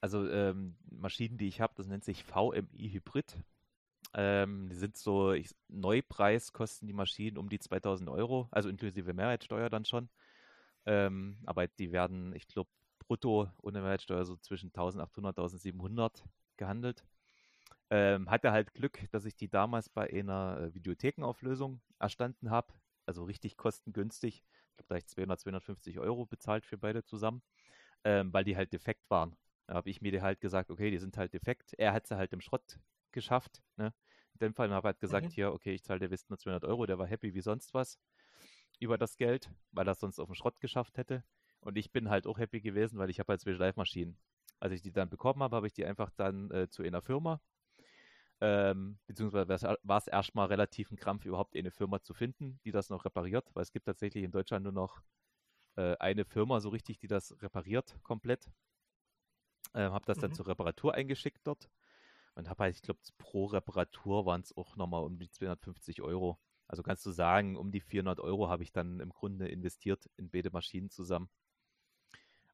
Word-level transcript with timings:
also 0.00 0.28
ähm, 0.28 0.76
Maschinen, 0.90 1.38
die 1.38 1.48
ich 1.48 1.60
habe, 1.60 1.74
das 1.76 1.86
nennt 1.86 2.04
sich 2.04 2.24
VMI 2.24 2.90
Hybrid. 2.90 3.36
Ähm, 4.14 4.68
die 4.70 4.76
sind 4.76 4.96
so, 4.96 5.32
ich, 5.32 5.50
Neupreis 5.68 6.52
kosten 6.52 6.86
die 6.86 6.92
Maschinen 6.92 7.36
um 7.38 7.48
die 7.48 7.58
2000 7.58 8.08
Euro, 8.08 8.48
also 8.50 8.68
inklusive 8.68 9.12
Mehrwertsteuer 9.12 9.68
dann 9.70 9.84
schon. 9.84 10.08
Ähm, 10.86 11.38
aber 11.46 11.68
die 11.68 11.92
werden, 11.92 12.34
ich 12.34 12.46
glaube, 12.46 12.70
brutto 12.98 13.50
ohne 13.62 13.80
Mehrwertsteuer 13.80 14.24
so 14.24 14.36
zwischen 14.36 14.68
1800, 14.68 15.38
1700 15.38 16.24
gehandelt. 16.56 17.04
Ähm, 17.90 18.30
hatte 18.30 18.52
halt 18.52 18.74
Glück, 18.74 19.10
dass 19.12 19.24
ich 19.24 19.34
die 19.36 19.48
damals 19.48 19.88
bei 19.88 20.10
einer 20.12 20.60
äh, 20.60 20.74
Videothekenauflösung 20.74 21.80
erstanden 21.98 22.50
habe. 22.50 22.74
Also 23.06 23.24
richtig 23.24 23.56
kostengünstig. 23.56 24.44
Ich 24.70 24.76
glaube, 24.76 24.88
da 24.88 24.94
habe 24.94 24.98
ich 25.00 25.06
200, 25.06 25.40
250 25.40 25.98
Euro 25.98 26.26
bezahlt 26.26 26.66
für 26.66 26.78
beide 26.78 27.02
zusammen, 27.04 27.42
ähm, 28.04 28.32
weil 28.32 28.44
die 28.44 28.56
halt 28.56 28.72
defekt 28.72 29.08
waren. 29.10 29.36
Da 29.68 29.74
habe 29.74 29.90
ich 29.90 30.00
mir 30.00 30.20
halt 30.22 30.40
gesagt, 30.40 30.70
okay, 30.70 30.90
die 30.90 30.98
sind 30.98 31.16
halt 31.16 31.32
defekt. 31.32 31.74
Er 31.78 31.92
hat 31.92 32.06
sie 32.06 32.16
halt 32.16 32.32
im 32.32 32.40
Schrott 32.40 32.80
geschafft. 33.12 33.62
Ne? 33.76 33.92
In 34.32 34.38
dem 34.40 34.54
Fall 34.54 34.70
habe 34.70 34.80
ich 34.80 34.84
halt 34.86 35.00
gesagt, 35.00 35.26
mhm. 35.26 35.30
hier, 35.30 35.52
okay, 35.52 35.74
ich 35.74 35.84
zahle 35.84 36.00
der 36.00 36.10
Wist 36.10 36.28
nur 36.30 36.38
200 36.38 36.64
Euro. 36.64 36.86
Der 36.86 36.98
war 36.98 37.06
happy 37.06 37.34
wie 37.34 37.40
sonst 37.40 37.74
was 37.74 38.00
über 38.80 38.98
das 38.98 39.16
Geld, 39.16 39.50
weil 39.72 39.86
er 39.86 39.92
es 39.92 40.00
sonst 40.00 40.18
auf 40.18 40.26
dem 40.26 40.34
Schrott 40.34 40.60
geschafft 40.60 40.98
hätte. 40.98 41.22
Und 41.60 41.76
ich 41.76 41.92
bin 41.92 42.08
halt 42.08 42.26
auch 42.26 42.38
happy 42.38 42.60
gewesen, 42.60 42.98
weil 42.98 43.10
ich 43.10 43.20
habe 43.20 43.32
halt 43.32 43.40
zwei 43.40 43.54
Schleifmaschinen. 43.54 44.16
Als 44.58 44.72
ich 44.72 44.82
die 44.82 44.92
dann 44.92 45.08
bekommen 45.08 45.42
habe, 45.42 45.54
habe 45.54 45.66
ich 45.66 45.72
die 45.72 45.84
einfach 45.84 46.10
dann 46.10 46.50
äh, 46.50 46.68
zu 46.68 46.82
einer 46.82 47.02
Firma, 47.02 47.40
ähm, 48.40 48.98
beziehungsweise 49.06 49.78
war 49.82 49.98
es 49.98 50.06
erstmal 50.06 50.46
relativ 50.46 50.90
ein 50.90 50.96
Krampf, 50.96 51.24
überhaupt 51.24 51.56
eine 51.56 51.72
Firma 51.72 52.00
zu 52.00 52.14
finden, 52.14 52.60
die 52.64 52.70
das 52.70 52.88
noch 52.88 53.04
repariert, 53.04 53.50
weil 53.54 53.62
es 53.62 53.72
gibt 53.72 53.86
tatsächlich 53.86 54.22
in 54.22 54.30
Deutschland 54.30 54.62
nur 54.62 54.72
noch 54.72 55.00
äh, 55.76 55.96
eine 55.98 56.24
Firma 56.24 56.60
so 56.60 56.68
richtig, 56.68 56.98
die 56.98 57.08
das 57.08 57.36
repariert 57.42 57.96
komplett. 58.02 58.48
Ähm, 59.74 59.92
habe 59.92 60.06
das 60.06 60.18
mhm. 60.18 60.22
dann 60.22 60.32
zur 60.34 60.46
Reparatur 60.46 60.94
eingeschickt 60.94 61.40
dort 61.44 61.68
und 62.34 62.48
habe 62.48 62.64
halt, 62.64 62.76
ich 62.76 62.82
glaube, 62.82 63.00
pro 63.18 63.46
Reparatur 63.46 64.24
waren 64.24 64.42
es 64.42 64.56
auch 64.56 64.76
nochmal 64.76 65.02
um 65.02 65.18
die 65.18 65.30
250 65.30 66.02
Euro. 66.02 66.38
Also 66.68 66.82
kannst 66.82 67.04
du 67.06 67.10
sagen, 67.10 67.56
um 67.56 67.72
die 67.72 67.80
400 67.80 68.20
Euro 68.20 68.48
habe 68.48 68.62
ich 68.62 68.72
dann 68.72 69.00
im 69.00 69.10
Grunde 69.10 69.48
investiert 69.48 70.08
in 70.16 70.30
beide 70.30 70.50
Maschinen 70.50 70.90
zusammen. 70.90 71.28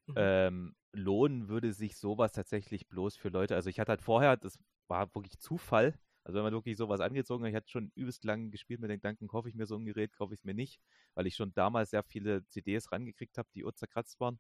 Mhm. 0.07 0.15
Ähm, 0.17 0.77
lohnen 0.93 1.49
würde 1.49 1.73
sich 1.73 1.97
sowas 1.97 2.33
tatsächlich 2.33 2.89
bloß 2.89 3.17
für 3.17 3.29
Leute. 3.29 3.55
Also 3.55 3.71
ich 3.71 3.81
hatte 3.81 3.91
halt 3.91 4.03
vorher, 4.03 4.37
das 4.37 4.59
war 4.89 5.15
wirklich 5.15 5.39
Zufall. 5.39 5.99
Also 6.23 6.37
wenn 6.37 6.45
man 6.45 6.53
wirklich 6.55 6.77
sowas 6.77 7.01
angezogen 7.01 7.45
hat, 7.45 7.51
ich 7.51 7.57
hatte 7.57 7.71
schon 7.71 7.93
übelst 7.95 8.25
lang 8.25 8.51
gespielt 8.51 8.81
mit 8.81 8.89
den 8.89 8.99
Gedanken, 8.99 9.29
kaufe 9.29 9.49
ich 9.49 9.55
mir 9.55 9.67
so 9.67 9.77
ein 9.77 9.85
Gerät, 9.85 10.15
kaufe 10.15 10.33
ich 10.33 10.41
es 10.41 10.45
mir 10.45 10.55
nicht, 10.55 10.81
weil 11.15 11.27
ich 11.27 11.37
schon 11.37 11.53
damals 11.53 11.91
sehr 11.91 12.03
viele 12.03 12.47
CDs 12.47 12.93
rangekriegt 12.93 13.37
habe, 13.37 13.49
die 13.55 13.65
zerkratzt 13.75 14.19
waren. 14.21 14.39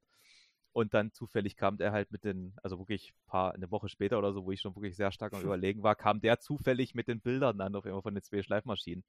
Und 0.74 0.92
dann 0.92 1.12
zufällig 1.12 1.56
kam 1.56 1.76
der 1.76 1.92
halt 1.92 2.10
mit 2.10 2.24
den, 2.24 2.52
also 2.64 2.80
wirklich 2.80 3.14
paar, 3.26 3.54
eine 3.54 3.70
Woche 3.70 3.88
später 3.88 4.18
oder 4.18 4.32
so, 4.32 4.44
wo 4.44 4.50
ich 4.50 4.60
schon 4.60 4.74
wirklich 4.74 4.96
sehr 4.96 5.12
stark 5.12 5.32
am 5.32 5.42
Überlegen 5.44 5.84
war, 5.84 5.94
kam 5.94 6.20
der 6.20 6.40
zufällig 6.40 6.96
mit 6.96 7.06
den 7.06 7.20
Bildern 7.20 7.60
an, 7.60 7.76
auf 7.76 7.86
einmal 7.86 8.02
von 8.02 8.12
den 8.12 8.24
zwei 8.24 8.42
Schleifmaschinen. 8.42 9.04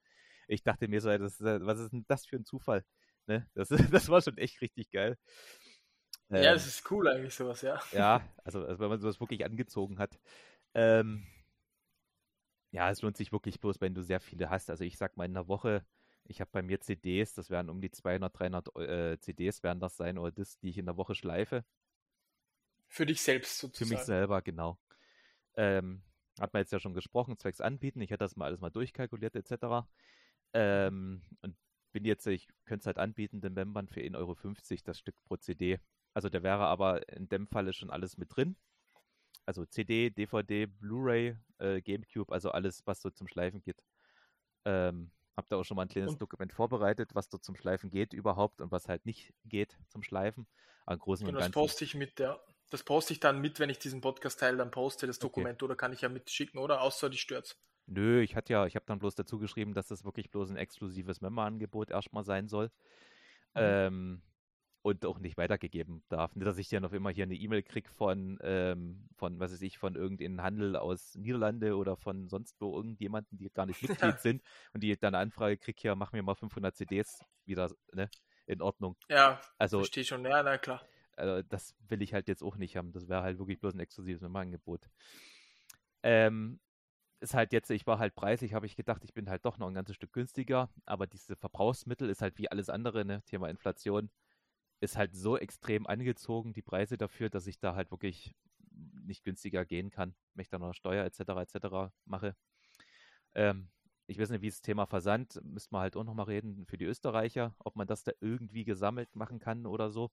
Ich 0.48 0.62
dachte 0.62 0.88
mir 0.88 1.02
so, 1.02 1.10
das 1.10 1.42
was 1.42 1.80
ist 1.80 1.92
denn 1.92 2.06
das 2.08 2.28
für 2.28 2.36
ein 2.36 2.46
Zufall? 2.46 2.86
Ne? 3.26 3.50
Das, 3.56 3.70
das 3.92 4.10
war 4.10 4.22
schon 4.22 4.38
echt 4.38 4.62
richtig 4.62 4.92
geil. 4.92 5.18
Ja, 6.30 6.38
ähm, 6.38 6.54
das 6.54 6.68
ist 6.68 6.92
cool 6.92 7.08
eigentlich 7.08 7.34
sowas, 7.34 7.64
ja. 7.64 7.82
Ja, 7.92 8.22
also, 8.44 8.64
also 8.64 8.80
wenn 8.80 8.90
man 8.90 9.00
sowas 9.00 9.20
wirklich 9.20 9.44
angezogen 9.44 9.98
hat. 9.98 10.20
Ähm, 10.76 11.26
ja, 12.72 12.92
es 12.92 13.02
lohnt 13.02 13.18
sich 13.18 13.32
wirklich 13.32 13.60
bloß, 13.60 13.82
wenn 13.82 13.96
du 13.96 14.04
sehr 14.04 14.20
viele 14.20 14.52
hast. 14.52 14.70
Also 14.70 14.84
ich 14.84 14.98
sag 14.98 15.18
mal 15.18 15.26
in 15.26 15.36
einer 15.36 15.48
Woche, 15.48 15.84
ich 16.28 16.42
habe 16.42 16.50
bei 16.52 16.62
mir 16.62 16.80
CDs, 16.82 17.34
das 17.34 17.50
werden 17.50 17.70
um 17.70 17.82
die 17.82 17.92
200, 17.92 18.38
300 18.38 18.76
äh, 18.78 19.20
CDs 19.20 19.64
werden 19.64 19.80
das 19.80 19.98
sein 19.98 20.18
oder 20.18 20.32
das, 20.32 20.58
die 20.60 20.70
ich 20.70 20.78
in 20.78 20.86
der 20.86 20.98
Woche 20.98 21.16
schleife. 21.16 21.64
Für 22.88 23.06
dich 23.06 23.22
selbst 23.22 23.60
sozusagen. 23.60 23.90
Für 23.90 23.96
mich 23.96 24.06
selber, 24.06 24.42
genau. 24.42 24.78
Ähm, 25.56 26.04
hat 26.40 26.54
man 26.54 26.62
jetzt 26.62 26.72
ja 26.72 26.80
schon 26.80 26.94
gesprochen, 26.94 27.38
zwecks 27.38 27.62
Anbieten. 27.62 28.02
Ich 28.02 28.10
hätte 28.10 28.24
das 28.24 28.36
mal 28.36 28.46
alles 28.46 28.60
mal 28.60 28.70
durchkalkuliert 28.70 29.36
etc. 29.36 29.88
Ähm, 30.54 31.22
und 31.42 31.56
bin 31.92 32.06
jetzt, 32.06 32.28
ich 32.28 32.48
könnte 32.66 32.82
es 32.82 32.88
halt 32.88 32.98
anbieten, 32.98 33.40
den 33.40 33.54
Membern 33.54 33.88
für 33.88 34.02
1,50 34.02 34.16
Euro 34.18 34.36
das 34.84 35.00
Stück 35.00 35.16
pro 35.24 35.38
CD. 35.38 35.80
Also 36.14 36.30
da 36.30 36.44
wäre 36.44 36.66
aber 36.66 37.08
in 37.10 37.30
dem 37.30 37.48
Falle 37.48 37.74
schon 37.74 37.90
alles 37.90 38.18
mit 38.18 38.36
drin. 38.36 38.58
Also 39.46 39.66
CD, 39.66 40.10
DVD, 40.10 40.66
Blu-ray, 40.66 41.38
äh, 41.60 41.82
Gamecube, 41.82 42.34
also 42.34 42.52
alles, 42.52 42.86
was 42.86 43.02
so 43.02 43.10
zum 43.12 43.28
Schleifen 43.28 43.62
geht. 43.62 43.82
Ähm, 44.66 45.12
hab 45.36 45.50
da 45.50 45.58
auch 45.58 45.64
schon 45.64 45.76
mal 45.76 45.84
ein 45.84 45.90
kleines 45.90 46.14
und? 46.14 46.22
Dokument 46.22 46.54
vorbereitet, 46.54 47.14
was 47.14 47.30
so 47.30 47.38
zum 47.38 47.56
Schleifen 47.56 47.90
geht 47.90 48.14
überhaupt 48.14 48.62
und 48.62 48.72
was 48.72 48.88
halt 48.88 49.06
nicht 49.06 49.34
geht 49.46 49.78
zum 49.90 50.04
Schleifen. 50.04 50.48
Aber 50.86 50.98
großen 50.98 51.28
und, 51.28 51.36
und 51.36 51.42
das 51.42 51.52
poste 51.52 51.84
ich 51.84 51.96
mit, 51.96 52.20
ja. 52.20 52.40
Das 52.72 52.84
poste 52.84 53.14
ich 53.14 53.20
dann 53.20 53.42
mit, 53.42 53.60
wenn 53.60 53.70
ich 53.70 53.80
diesen 53.80 54.02
Podcast 54.02 54.40
teile, 54.40 54.58
dann 54.58 54.72
poste 54.72 55.08
das 55.08 55.20
Dokument 55.20 55.62
okay. 55.62 55.66
oder 55.66 55.76
kann 55.76 55.94
ich 55.94 56.02
ja 56.02 56.10
mitschicken, 56.10 56.60
oder? 56.60 56.82
Außer 56.82 57.10
die 57.10 57.18
stört's. 57.18 57.58
Nö, 57.88 58.22
ich 58.22 58.36
hatte 58.36 58.54
ja, 58.54 58.66
ich 58.66 58.76
habe 58.76 58.86
dann 58.88 58.98
bloß 59.00 59.16
dazu 59.16 59.38
geschrieben, 59.38 59.74
dass 59.74 59.88
das 59.88 60.04
wirklich 60.04 60.32
bloß 60.32 60.50
ein 60.50 60.58
exklusives 60.58 61.22
Member-Angebot 61.22 61.92
erstmal 61.92 62.24
sein 62.24 62.48
soll. 62.48 62.68
Mhm. 63.54 63.62
Ähm, 63.62 64.22
und 64.86 65.04
auch 65.08 65.18
nicht 65.18 65.36
weitergegeben 65.36 66.04
darf. 66.10 66.36
Nicht, 66.36 66.46
dass 66.46 66.60
ich 66.60 66.70
dann 66.70 66.86
auf 66.86 66.94
immer 66.94 67.10
hier 67.10 67.24
eine 67.24 67.34
E-Mail 67.34 67.64
kriege 67.64 67.90
von, 67.90 68.38
ähm, 68.44 69.10
von, 69.16 69.40
was 69.40 69.52
weiß 69.52 69.64
ich, 69.64 69.80
von 69.80 69.96
irgendeinem 69.96 70.44
Handel 70.44 70.76
aus 70.76 71.16
Niederlande 71.16 71.76
oder 71.76 71.98
von 71.98 72.30
sonst 72.30 72.62
wo 72.62 72.76
irgendjemanden, 72.78 73.36
die 73.36 73.50
gar 73.50 73.66
nicht 73.66 73.82
Mitglied 73.90 74.20
sind 74.20 74.44
und 74.74 74.84
die 74.84 74.96
dann 74.96 75.16
eine 75.16 75.24
Anfrage 75.24 75.58
kriege, 75.58 75.82
hier, 75.82 75.96
mach 75.96 76.12
mir 76.12 76.22
mal 76.22 76.36
500 76.36 76.76
CDs 76.76 77.26
wieder, 77.46 77.72
ne, 77.94 78.12
in 78.46 78.62
Ordnung. 78.62 78.96
Ja, 79.10 79.42
also, 79.58 79.80
verstehe 79.80 80.04
schon, 80.04 80.24
ja, 80.24 80.44
na 80.44 80.60
klar. 80.60 80.86
Also, 81.16 81.42
das 81.42 81.76
will 81.88 82.04
ich 82.04 82.14
halt 82.14 82.28
jetzt 82.28 82.44
auch 82.44 82.58
nicht 82.58 82.78
haben. 82.78 82.92
Das 82.92 83.10
wäre 83.10 83.24
halt 83.24 83.40
wirklich 83.40 83.60
bloß 83.60 83.74
ein 83.74 83.80
exklusives 83.80 84.22
Angebot. 84.22 84.88
Ähm, 86.04 86.60
ist 87.22 87.34
halt 87.34 87.54
jetzt, 87.54 87.72
ich 87.72 87.88
war 87.88 87.98
halt 87.98 88.14
preislich, 88.14 88.54
habe 88.54 88.68
ich 88.68 88.76
gedacht, 88.76 89.04
ich 89.04 89.16
bin 89.16 89.32
halt 89.32 89.46
doch 89.46 89.58
noch 89.58 89.68
ein 89.68 89.74
ganzes 89.74 89.96
Stück 89.96 90.14
günstiger, 90.14 90.70
aber 90.86 91.08
diese 91.08 91.36
Verbrauchsmittel 91.36 92.08
ist 92.08 92.22
halt 92.22 92.38
wie 92.38 92.52
alles 92.52 92.70
andere, 92.70 93.04
ne, 93.04 93.24
Thema 93.24 93.50
Inflation 93.50 94.12
ist 94.80 94.98
halt 94.98 95.16
so 95.16 95.38
extrem 95.38 95.88
angezogen, 95.88 96.54
die 96.54 96.62
Preise 96.62 96.98
dafür, 96.98 97.30
dass 97.30 97.48
ich 97.48 97.60
da 97.60 97.76
halt 97.76 97.92
wirklich 97.92 98.36
nicht 99.06 99.24
günstiger 99.24 99.66
gehen 99.66 99.90
kann, 99.90 100.16
wenn 100.34 100.42
ich 100.42 100.50
dann 100.50 100.62
noch 100.62 100.74
Steuer 100.74 101.06
etc. 101.06 101.20
etc. 101.42 101.94
mache. 102.06 102.36
Ähm, 103.34 103.70
ich 104.08 104.20
weiß 104.20 104.30
nicht, 104.30 104.42
wie 104.42 104.50
das 104.50 104.62
Thema 104.62 104.86
Versand, 104.86 105.42
müsste 105.44 105.74
man 105.74 105.82
halt 105.82 105.96
auch 105.96 106.04
nochmal 106.04 106.28
reden 106.28 106.66
für 106.68 106.78
die 106.78 106.86
Österreicher, 106.86 107.56
ob 107.60 107.76
man 107.76 107.88
das 107.88 108.04
da 108.04 108.12
irgendwie 108.20 108.64
gesammelt 108.64 109.16
machen 109.16 109.40
kann 109.40 109.66
oder 109.66 109.90
so. 109.90 110.12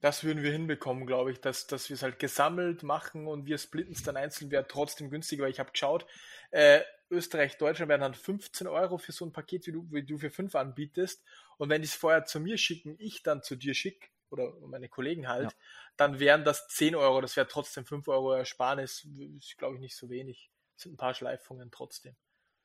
Das 0.00 0.24
würden 0.24 0.42
wir 0.42 0.52
hinbekommen, 0.52 1.06
glaube 1.06 1.32
ich, 1.32 1.40
dass, 1.40 1.66
dass 1.66 1.88
wir 1.88 1.94
es 1.94 2.02
halt 2.02 2.18
gesammelt 2.18 2.82
machen 2.82 3.26
und 3.26 3.46
wir 3.46 3.56
splitten 3.56 3.94
es 3.94 4.02
dann 4.02 4.16
einzeln, 4.16 4.50
wäre 4.50 4.66
trotzdem 4.66 5.08
günstiger, 5.08 5.44
weil 5.44 5.50
ich 5.50 5.58
habe 5.58 5.72
geschaut, 5.72 6.06
äh, 6.50 6.82
Österreich, 7.08 7.56
Deutschland 7.56 7.88
werden 7.88 8.02
dann 8.02 8.14
15 8.14 8.66
Euro 8.66 8.98
für 8.98 9.12
so 9.12 9.24
ein 9.24 9.32
Paket, 9.32 9.66
wie 9.66 9.72
du, 9.72 9.86
wie 9.90 10.02
du 10.02 10.18
für 10.18 10.30
5 10.30 10.54
anbietest. 10.54 11.24
Und 11.58 11.70
wenn 11.70 11.82
die 11.82 11.88
es 11.88 11.94
vorher 11.94 12.24
zu 12.24 12.40
mir 12.40 12.58
schicken, 12.58 12.96
ich 12.98 13.22
dann 13.22 13.42
zu 13.42 13.56
dir 13.56 13.74
schicke, 13.74 14.08
oder 14.30 14.52
meine 14.66 14.88
Kollegen 14.88 15.28
halt, 15.28 15.52
ja. 15.52 15.58
dann 15.96 16.18
wären 16.18 16.44
das 16.44 16.68
10 16.68 16.94
Euro. 16.96 17.20
Das 17.20 17.36
wäre 17.36 17.46
trotzdem 17.46 17.84
5 17.84 18.08
Euro 18.08 18.32
Ersparnis. 18.32 19.06
Ist, 19.38 19.56
glaube 19.56 19.76
ich, 19.76 19.80
nicht 19.80 19.96
so 19.96 20.10
wenig. 20.10 20.50
Das 20.74 20.82
sind 20.82 20.94
ein 20.94 20.96
paar 20.96 21.14
Schleifungen 21.14 21.70
trotzdem. 21.70 22.16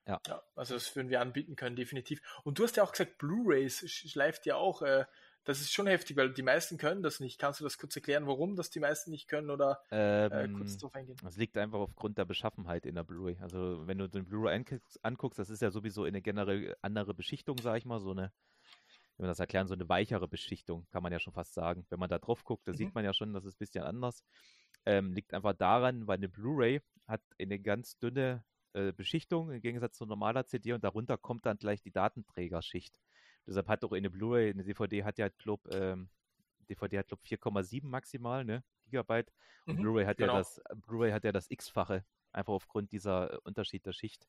Ja. 0.08 0.20
ja. 0.28 0.42
Also 0.56 0.74
das 0.74 0.96
würden 0.96 1.10
wir 1.10 1.22
anbieten 1.22 1.56
können, 1.56 1.76
definitiv. 1.76 2.22
Und 2.44 2.58
du 2.58 2.64
hast 2.64 2.78
ja 2.78 2.84
auch 2.84 2.92
gesagt, 2.92 3.18
Blu-rays 3.18 3.90
schleift 3.90 4.46
ja 4.46 4.56
auch. 4.56 4.82
Äh, 4.82 5.06
das 5.44 5.60
ist 5.60 5.74
schon 5.74 5.88
heftig, 5.88 6.18
weil 6.18 6.34
die 6.34 6.44
meisten 6.44 6.78
können 6.78 7.02
das 7.02 7.20
nicht. 7.20 7.40
Kannst 7.40 7.60
du 7.60 7.64
das 7.64 7.80
kurz 7.80 7.96
erklären, 7.96 8.28
warum 8.28 8.56
das 8.56 8.70
die 8.70 8.80
meisten 8.80 9.10
nicht 9.10 9.28
können 9.28 9.50
oder 9.50 9.82
äh, 9.92 10.26
ähm, 10.26 10.56
äh, 10.56 10.58
kurz 10.58 10.78
drauf 10.78 10.94
eingehen? 10.94 11.18
Das 11.24 11.36
liegt 11.36 11.58
einfach 11.58 11.80
aufgrund 11.80 12.18
der 12.18 12.26
Beschaffenheit 12.26 12.86
in 12.86 12.94
der 12.96 13.04
Blu-ray. 13.04 13.38
Also 13.42 13.88
wenn 13.88 13.98
du 13.98 14.08
den 14.08 14.26
Blu-ray 14.26 14.64
anguckst, 15.02 15.40
das 15.40 15.50
ist 15.50 15.62
ja 15.62 15.72
sowieso 15.72 16.04
eine 16.04 16.22
generell 16.22 16.76
andere 16.82 17.16
Beschichtung, 17.16 17.58
sag 17.60 17.78
ich 17.78 17.86
mal, 17.86 18.00
so 18.00 18.12
eine, 18.12 18.32
wenn 19.22 19.28
wir 19.28 19.32
das 19.34 19.40
erklären, 19.40 19.68
so 19.68 19.76
eine 19.76 19.88
weichere 19.88 20.28
Beschichtung, 20.28 20.88
kann 20.90 21.04
man 21.04 21.12
ja 21.12 21.20
schon 21.20 21.34
fast 21.34 21.54
sagen. 21.54 21.86
Wenn 21.90 22.00
man 22.00 22.10
da 22.10 22.18
drauf 22.18 22.44
guckt, 22.44 22.68
da 22.68 22.72
mhm. 22.72 22.78
sieht 22.78 22.96
man 22.96 23.06
ja 23.06 23.14
schon, 23.14 23.34
das 23.34 23.46
ist 23.46 23.54
ein 23.54 23.60
bisschen 23.60 23.84
anders. 23.84 24.24
Ähm, 24.84 25.14
liegt 25.14 25.36
einfach 25.36 25.54
daran, 25.54 26.08
weil 26.08 26.18
eine 26.18 26.28
Blu-ray 26.28 26.82
hat 27.08 27.22
eine 27.40 27.60
ganz 27.60 28.00
dünne 28.00 28.44
äh, 28.74 28.92
Beschichtung 28.92 29.52
im 29.52 29.62
Gegensatz 29.62 29.98
zu 29.98 30.08
normaler 30.08 30.48
CD 30.48 30.74
und 30.74 30.84
darunter 30.84 31.20
kommt 31.20 31.46
dann 31.46 31.58
gleich 31.58 31.84
die 31.84 31.92
Datenträgerschicht. 31.92 33.00
Deshalb 33.46 33.68
hat 33.68 33.84
auch 33.84 33.92
eine 33.92 34.10
Blu-ray, 34.10 34.50
eine 34.50 34.64
DVD 34.64 35.04
hat 35.04 35.20
ja, 35.20 35.30
glaub, 35.30 35.72
ähm, 35.72 36.10
DVD 36.68 36.98
hat, 36.98 37.08
glaube 37.08 37.22
4,7 37.24 37.86
maximal, 37.86 38.44
ne? 38.44 38.64
Gigabyte. 38.86 39.32
Und 39.68 39.78
mhm, 39.78 39.82
Blu-ray 39.84 40.06
hat 40.06 40.18
genau. 40.18 40.34
ja 40.34 40.40
das, 40.40 40.60
Blu-ray 40.88 41.12
hat 41.12 41.24
ja 41.26 41.32
das 41.32 41.46
X-fache, 41.52 42.04
einfach 42.32 42.54
aufgrund 42.54 42.92
dieser 42.92 43.34
äh, 43.34 43.38
Unterschied 43.44 43.86
der 43.86 43.94
Schicht. 43.94 44.28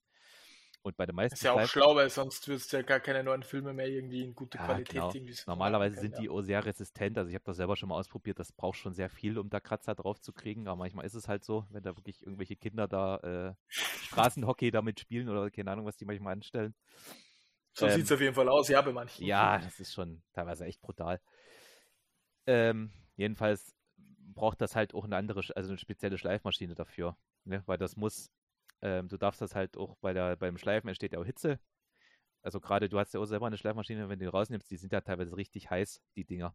Und 0.85 0.97
bei 0.97 1.07
den 1.07 1.15
meisten. 1.15 1.35
Ist 1.35 1.45
ja 1.45 1.53
auch 1.53 1.67
schlau, 1.69 1.95
weil 1.95 2.11
sonst 2.11 2.49
würdest 2.49 2.73
du 2.73 2.79
ja 2.79 2.83
gar 2.83 2.99
keine 2.99 3.23
neuen 3.23 3.45
Filme 3.45 3.73
mehr 3.73 3.87
irgendwie 3.87 4.23
in 4.23 4.35
gute 4.35 4.59
ja, 4.59 4.65
Qualität 4.65 4.95
genau. 4.95 5.15
irgendwie 5.15 5.37
Normalerweise 5.47 5.95
können, 5.95 6.11
sind 6.11 6.19
die 6.19 6.27
ja. 6.27 6.31
auch 6.33 6.43
sehr 6.43 6.65
resistent. 6.65 7.17
Also 7.17 7.29
ich 7.29 7.35
habe 7.37 7.45
das 7.45 7.57
selber 7.57 7.77
schon 7.77 7.89
mal 7.89 7.95
ausprobiert. 7.95 8.41
Das 8.41 8.51
braucht 8.53 8.79
schon 8.79 8.93
sehr 8.93 9.09
viel, 9.09 9.39
um 9.39 9.49
da 9.49 9.61
Kratzer 9.61 9.95
drauf 9.95 10.21
zu 10.21 10.33
kriegen. 10.33 10.67
Aber 10.67 10.77
manchmal 10.77 11.07
ist 11.07 11.15
es 11.15 11.29
halt 11.29 11.45
so, 11.45 11.67
wenn 11.71 11.85
da 11.85 11.97
wirklich 11.97 12.23
irgendwelche 12.23 12.57
Kinder 12.57 12.89
da 12.89 13.17
äh, 13.19 13.55
Straßenhockey 13.69 14.73
damit 14.73 14.99
spielen 14.99 15.29
oder 15.29 15.51
keine 15.51 15.71
Ahnung, 15.71 15.87
was 15.87 15.97
die 15.97 16.05
manchmal 16.05 16.33
anstellen. 16.33 16.75
So 17.75 17.87
ähm, 17.87 17.93
sieht 17.93 18.05
es 18.05 18.13
auf 18.13 18.21
jeden 18.21 18.35
Fall 18.35 18.49
aus, 18.49 18.69
ja, 18.69 18.81
bei 18.83 18.93
manchen. 18.93 19.25
Ja, 19.25 19.59
das 19.59 19.81
ist 19.81 19.95
schon 19.95 20.23
teilweise 20.33 20.65
echt 20.65 20.81
brutal. 20.81 21.21
Ähm, 22.47 22.93
jedenfalls 23.17 23.75
braucht 24.35 24.61
das 24.61 24.77
halt 24.77 24.95
auch 24.95 25.05
eine 25.05 25.17
andere, 25.17 25.43
also 25.55 25.71
eine 25.71 25.79
spezielle 25.79 26.19
Schleifmaschine 26.19 26.75
dafür. 26.75 27.17
Ne? 27.45 27.63
Weil 27.67 27.79
das 27.79 27.97
muss, 27.97 28.31
ähm, 28.83 29.09
du 29.09 29.17
darfst 29.17 29.41
das 29.41 29.55
halt 29.55 29.77
auch 29.77 29.97
bei 29.97 30.13
der, 30.13 30.37
beim 30.37 30.59
Schleifen 30.59 30.89
entsteht 30.89 31.13
ja 31.13 31.19
auch 31.19 31.25
Hitze. 31.25 31.59
Also 32.43 32.61
gerade, 32.61 32.89
du 32.89 32.99
hast 32.99 33.15
ja 33.15 33.21
auch 33.21 33.25
selber 33.25 33.47
eine 33.47 33.57
Schleifmaschine, 33.57 34.09
wenn 34.09 34.19
du 34.19 34.25
die 34.25 34.31
rausnimmst, 34.31 34.71
die 34.71 34.77
sind 34.77 34.93
ja 34.93 35.01
teilweise 35.01 35.37
richtig 35.37 35.71
heiß, 35.71 36.03
die 36.17 36.25
Dinger. 36.25 36.55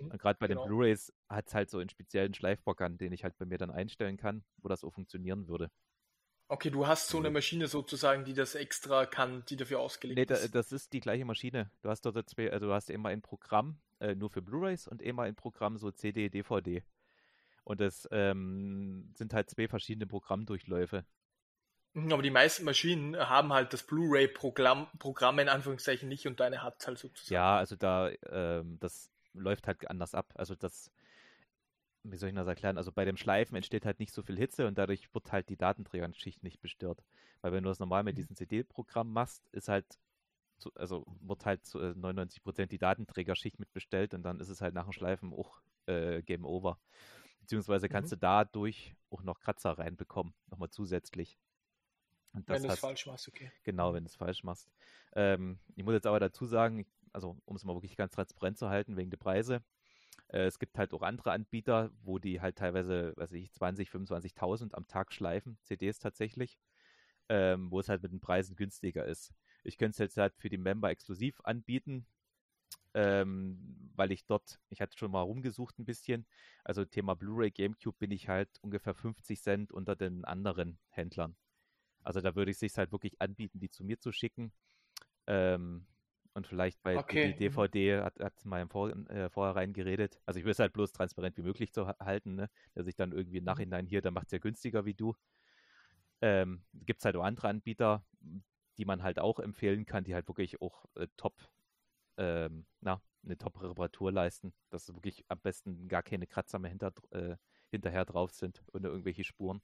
Mhm. 0.00 0.10
Und 0.10 0.18
gerade 0.18 0.38
bei 0.38 0.46
genau. 0.46 0.62
den 0.62 0.68
Blu-Rays 0.68 1.12
hat 1.28 1.48
es 1.48 1.54
halt 1.54 1.70
so 1.70 1.78
einen 1.78 1.90
speziellen 1.90 2.34
Schleifbock 2.34 2.80
an, 2.80 2.96
den 2.96 3.12
ich 3.12 3.22
halt 3.22 3.36
bei 3.36 3.44
mir 3.44 3.58
dann 3.58 3.70
einstellen 3.70 4.16
kann, 4.16 4.44
wo 4.56 4.68
das 4.68 4.82
auch 4.82 4.92
funktionieren 4.92 5.46
würde. 5.46 5.70
Okay, 6.48 6.70
du 6.70 6.86
hast 6.86 7.08
so 7.08 7.18
eine 7.18 7.30
Maschine 7.30 7.66
sozusagen, 7.66 8.24
die 8.24 8.32
das 8.32 8.54
extra 8.54 9.04
kann, 9.04 9.44
die 9.48 9.56
dafür 9.56 9.80
ausgelegt 9.80 10.16
nee, 10.16 10.34
ist. 10.34 10.42
Nee, 10.44 10.50
das 10.52 10.70
ist 10.70 10.92
die 10.92 11.00
gleiche 11.00 11.24
Maschine. 11.24 11.70
Du 11.82 11.88
hast 11.88 12.02
dort 12.02 12.30
zwei, 12.30 12.52
also 12.52 12.66
du 12.66 12.72
hast 12.72 12.88
immer 12.88 13.08
ein 13.08 13.20
Programm 13.20 13.80
äh, 13.98 14.14
nur 14.14 14.30
für 14.30 14.42
Blu-rays 14.42 14.86
und 14.86 15.02
immer 15.02 15.22
ein 15.22 15.34
Programm 15.34 15.76
so 15.76 15.90
CD, 15.90 16.28
DVD. 16.30 16.84
Und 17.64 17.80
das 17.80 18.08
ähm, 18.12 19.12
sind 19.16 19.34
halt 19.34 19.50
zwei 19.50 19.66
verschiedene 19.66 20.06
Programmdurchläufe. 20.06 21.04
Aber 21.96 22.22
die 22.22 22.30
meisten 22.30 22.64
Maschinen 22.64 23.16
haben 23.16 23.52
halt 23.54 23.72
das 23.72 23.82
Blu-ray-Programm 23.82 24.88
Programm 24.98 25.38
in 25.38 25.48
Anführungszeichen 25.48 26.08
nicht 26.08 26.26
und 26.26 26.40
deine 26.40 26.62
hat 26.62 26.76
es 26.78 26.86
halt 26.86 26.98
sozusagen. 26.98 27.34
Ja, 27.34 27.56
also 27.56 27.74
da, 27.74 28.10
ähm, 28.30 28.78
das 28.80 29.10
läuft 29.32 29.66
halt 29.66 29.88
anders 29.88 30.14
ab. 30.14 30.32
Also 30.34 30.54
das, 30.54 30.90
wie 32.02 32.18
soll 32.18 32.28
ich 32.28 32.34
das 32.34 32.46
erklären? 32.46 32.76
Also 32.76 32.92
bei 32.92 33.06
dem 33.06 33.16
Schleifen 33.16 33.56
entsteht 33.56 33.86
halt 33.86 33.98
nicht 33.98 34.12
so 34.12 34.22
viel 34.22 34.36
Hitze 34.36 34.66
und 34.66 34.76
dadurch 34.76 35.12
wird 35.14 35.32
halt 35.32 35.48
die 35.48 35.56
Datenträgerschicht 35.56 36.42
nicht 36.42 36.60
bestört. 36.60 37.02
Weil 37.40 37.52
wenn 37.52 37.62
du 37.62 37.70
das 37.70 37.78
normal 37.78 38.02
mit 38.02 38.14
mhm. 38.14 38.16
diesem 38.16 38.36
CD-Programm 38.36 39.10
machst, 39.10 39.48
ist 39.52 39.68
halt, 39.68 39.86
zu, 40.58 40.70
also 40.74 41.06
wird 41.20 41.46
halt 41.46 41.64
zu 41.64 41.78
99% 41.78 42.60
äh, 42.60 42.66
die 42.66 42.78
Datenträgerschicht 42.78 43.58
mit 43.58 43.72
bestellt 43.72 44.12
und 44.12 44.22
dann 44.22 44.40
ist 44.40 44.50
es 44.50 44.60
halt 44.60 44.74
nach 44.74 44.84
dem 44.84 44.92
Schleifen 44.92 45.32
auch 45.32 45.62
äh, 45.86 46.22
Game 46.22 46.44
Over. 46.44 46.78
Beziehungsweise 47.40 47.88
kannst 47.88 48.10
mhm. 48.10 48.16
du 48.16 48.20
dadurch 48.20 48.94
auch 49.08 49.22
noch 49.22 49.40
Kratzer 49.40 49.78
reinbekommen, 49.78 50.34
nochmal 50.50 50.68
zusätzlich. 50.68 51.38
Wenn 52.46 52.62
du 52.62 52.68
es 52.68 52.78
falsch 52.78 53.06
machst, 53.06 53.28
okay. 53.28 53.50
Genau, 53.64 53.94
wenn 53.94 54.04
du 54.04 54.08
es 54.08 54.16
falsch 54.16 54.44
machst. 54.44 54.68
Ähm, 55.14 55.58
ich 55.74 55.84
muss 55.84 55.94
jetzt 55.94 56.06
aber 56.06 56.20
dazu 56.20 56.46
sagen, 56.46 56.86
also 57.12 57.36
um 57.44 57.56
es 57.56 57.64
mal 57.64 57.74
wirklich 57.74 57.96
ganz 57.96 58.12
transparent 58.12 58.58
zu 58.58 58.68
halten, 58.68 58.96
wegen 58.96 59.10
der 59.10 59.16
Preise, 59.16 59.62
äh, 60.28 60.44
es 60.44 60.58
gibt 60.58 60.78
halt 60.78 60.92
auch 60.92 61.02
andere 61.02 61.32
Anbieter, 61.32 61.90
wo 62.02 62.18
die 62.18 62.40
halt 62.40 62.56
teilweise, 62.56 63.12
weiß 63.16 63.32
ich, 63.32 63.52
20, 63.52 63.90
25.000 63.90 64.74
am 64.74 64.86
Tag 64.86 65.12
schleifen, 65.12 65.58
CDs 65.62 65.98
tatsächlich, 65.98 66.58
ähm, 67.28 67.70
wo 67.70 67.80
es 67.80 67.88
halt 67.88 68.02
mit 68.02 68.12
den 68.12 68.20
Preisen 68.20 68.56
günstiger 68.56 69.04
ist. 69.04 69.32
Ich 69.64 69.78
könnte 69.78 69.92
es 69.92 69.98
jetzt 69.98 70.16
halt 70.16 70.34
für 70.36 70.48
die 70.48 70.58
Member 70.58 70.90
exklusiv 70.90 71.40
anbieten, 71.44 72.06
ähm, 72.94 73.90
weil 73.94 74.12
ich 74.12 74.26
dort, 74.26 74.58
ich 74.70 74.80
hatte 74.80 74.96
schon 74.96 75.10
mal 75.10 75.22
rumgesucht 75.22 75.78
ein 75.78 75.84
bisschen, 75.84 76.26
also 76.64 76.84
Thema 76.84 77.14
Blu-ray 77.14 77.50
GameCube 77.50 77.96
bin 77.98 78.10
ich 78.10 78.28
halt 78.28 78.48
ungefähr 78.62 78.94
50 78.94 79.40
Cent 79.40 79.72
unter 79.72 79.96
den 79.96 80.24
anderen 80.24 80.78
Händlern. 80.88 81.36
Also 82.06 82.20
da 82.20 82.36
würde 82.36 82.50
ich 82.50 82.56
es 82.56 82.60
sich 82.60 82.76
halt 82.76 82.92
wirklich 82.92 83.20
anbieten, 83.20 83.58
die 83.58 83.70
zu 83.70 83.84
mir 83.84 83.98
zu 83.98 84.12
schicken. 84.12 84.52
Ähm, 85.26 85.86
und 86.34 86.46
vielleicht 86.46 86.82
bei 86.82 86.98
okay. 86.98 87.32
die 87.32 87.38
DVD 87.38 88.02
hat, 88.02 88.20
hat 88.20 88.44
mal 88.44 88.60
im 88.60 88.68
Vor, 88.68 88.90
äh, 89.08 89.30
Vorhinein 89.30 89.72
geredet. 89.72 90.20
Also 90.26 90.38
ich 90.38 90.44
will 90.44 90.52
es 90.52 90.58
halt 90.58 90.72
bloß 90.72 90.92
transparent 90.92 91.36
wie 91.38 91.42
möglich 91.42 91.72
zu 91.72 91.88
halten, 91.88 92.34
ne? 92.34 92.50
dass 92.74 92.86
ich 92.86 92.94
dann 92.94 93.12
irgendwie 93.12 93.38
im 93.38 93.44
mhm. 93.44 93.46
Nachhinein 93.46 93.86
hier, 93.86 94.02
dann 94.02 94.14
macht 94.14 94.26
es 94.26 94.32
ja 94.32 94.38
günstiger 94.38 94.84
wie 94.84 94.94
du. 94.94 95.16
Ähm, 96.20 96.62
Gibt 96.74 97.00
es 97.00 97.04
halt 97.04 97.16
auch 97.16 97.24
andere 97.24 97.48
Anbieter, 97.48 98.04
die 98.78 98.84
man 98.84 99.02
halt 99.02 99.18
auch 99.18 99.40
empfehlen 99.40 99.86
kann, 99.86 100.04
die 100.04 100.14
halt 100.14 100.28
wirklich 100.28 100.60
auch 100.60 100.84
äh, 100.94 101.08
top, 101.16 101.34
ähm, 102.18 102.66
na, 102.80 103.02
eine 103.24 103.36
Top-Reparatur 103.36 104.12
leisten, 104.12 104.54
dass 104.70 104.94
wirklich 104.94 105.24
am 105.28 105.40
besten 105.40 105.88
gar 105.88 106.02
keine 106.02 106.26
Kratzer 106.26 106.58
mehr 106.58 106.70
hinter, 106.70 106.92
äh, 107.10 107.36
hinterher 107.70 108.04
drauf 108.04 108.30
sind 108.32 108.62
oder 108.72 108.90
irgendwelche 108.90 109.24
Spuren. 109.24 109.60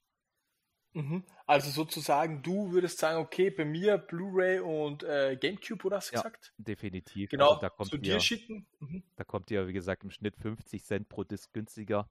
Mhm. 0.94 1.24
Also 1.46 1.70
sozusagen, 1.70 2.42
du 2.42 2.72
würdest 2.72 2.98
sagen, 2.98 3.18
okay, 3.18 3.50
bei 3.50 3.64
mir 3.64 3.98
Blu-ray 3.98 4.60
und 4.60 5.02
äh, 5.02 5.36
GameCube, 5.40 5.84
oder 5.86 5.96
hast 5.96 6.10
du 6.10 6.16
ja, 6.16 6.22
gesagt? 6.22 6.52
Definitiv. 6.58 7.30
Genau, 7.30 7.54
also 7.54 7.84
zu 7.84 7.98
dir, 7.98 8.14
dir 8.14 8.20
schicken. 8.20 8.66
Mhm. 8.80 9.02
Da 9.16 9.24
kommt 9.24 9.48
dir, 9.48 9.66
wie 9.66 9.72
gesagt, 9.72 10.04
im 10.04 10.10
Schnitt 10.10 10.36
50 10.36 10.84
Cent 10.84 11.08
pro 11.08 11.24
Disc 11.24 11.52
günstiger. 11.52 12.10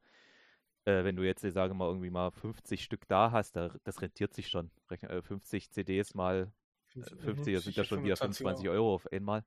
Äh, 0.86 1.04
wenn 1.04 1.16
du 1.16 1.24
jetzt, 1.24 1.44
ich 1.44 1.54
sage 1.54 1.74
mal, 1.74 1.88
irgendwie 1.88 2.10
mal 2.10 2.32
50 2.32 2.84
Stück 2.84 3.08
da 3.08 3.32
hast, 3.32 3.56
da, 3.56 3.72
das 3.84 4.02
rentiert 4.02 4.34
sich 4.34 4.48
schon. 4.50 4.72
50 4.88 5.66
äh, 5.66 5.70
CDs 5.70 6.16
mal 6.16 6.52
50, 6.88 7.20
50 7.22 7.54
das 7.54 7.64
sind 7.64 7.78
ja 7.78 7.84
schon 7.84 8.04
wieder 8.04 8.18
25 8.18 8.68
Euro. 8.70 8.78
Euro 8.78 8.96
auf 8.96 9.12
einmal. 9.12 9.46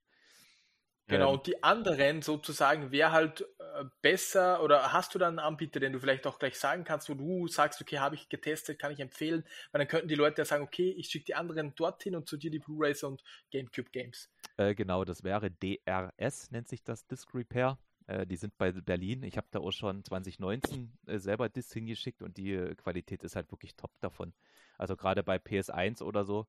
Genau, 1.06 1.34
und 1.34 1.46
die 1.46 1.62
anderen 1.62 2.22
sozusagen, 2.22 2.90
wer 2.90 3.12
halt 3.12 3.42
äh, 3.58 3.84
besser 4.00 4.62
oder 4.62 4.92
hast 4.92 5.14
du 5.14 5.18
dann 5.18 5.38
einen 5.38 5.46
Anbieter, 5.46 5.78
den 5.78 5.92
du 5.92 6.00
vielleicht 6.00 6.26
auch 6.26 6.38
gleich 6.38 6.58
sagen 6.58 6.84
kannst, 6.84 7.10
wo 7.10 7.14
du 7.14 7.46
sagst, 7.46 7.80
okay, 7.82 7.98
habe 7.98 8.14
ich 8.14 8.30
getestet, 8.30 8.78
kann 8.78 8.90
ich 8.90 9.00
empfehlen, 9.00 9.44
weil 9.70 9.80
dann 9.80 9.88
könnten 9.88 10.08
die 10.08 10.14
Leute 10.14 10.40
ja 10.40 10.44
sagen, 10.46 10.64
okay, 10.64 10.94
ich 10.96 11.08
schicke 11.08 11.26
die 11.26 11.34
anderen 11.34 11.74
dorthin 11.74 12.16
und 12.16 12.26
zu 12.26 12.38
dir 12.38 12.50
die 12.50 12.58
Blu-rays 12.58 13.02
und 13.04 13.22
GameCube 13.50 13.90
Games. 13.90 14.30
Äh, 14.56 14.74
genau, 14.74 15.04
das 15.04 15.22
wäre 15.24 15.50
DRS, 15.50 16.50
nennt 16.50 16.68
sich 16.68 16.82
das 16.82 17.06
Disc 17.06 17.34
Repair. 17.34 17.78
Äh, 18.06 18.26
die 18.26 18.36
sind 18.36 18.56
bei 18.56 18.72
Berlin. 18.72 19.22
Ich 19.24 19.36
habe 19.36 19.48
da 19.50 19.60
auch 19.60 19.72
schon 19.72 20.04
2019 20.04 20.90
äh, 21.06 21.18
selber 21.18 21.50
Discs 21.50 21.74
hingeschickt 21.74 22.22
und 22.22 22.38
die 22.38 22.74
Qualität 22.76 23.22
ist 23.24 23.36
halt 23.36 23.50
wirklich 23.50 23.76
top 23.76 23.90
davon. 24.00 24.32
Also 24.78 24.96
gerade 24.96 25.22
bei 25.22 25.36
PS1 25.36 26.02
oder 26.02 26.24
so, 26.24 26.46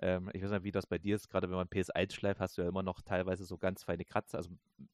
ähm, 0.00 0.30
ich 0.32 0.42
weiß 0.42 0.50
nicht, 0.50 0.62
wie 0.64 0.72
das 0.72 0.86
bei 0.86 0.98
dir 0.98 1.16
ist. 1.16 1.28
Gerade 1.28 1.48
wenn 1.48 1.56
man 1.56 1.68
PS1 1.68 2.12
schleift, 2.12 2.40
hast 2.40 2.56
du 2.56 2.62
ja 2.62 2.68
immer 2.68 2.82
noch 2.82 3.02
teilweise 3.02 3.44
so 3.44 3.58
ganz 3.58 3.82
feine 3.82 4.04
Kratzer. 4.04 4.38
Also 4.38 4.50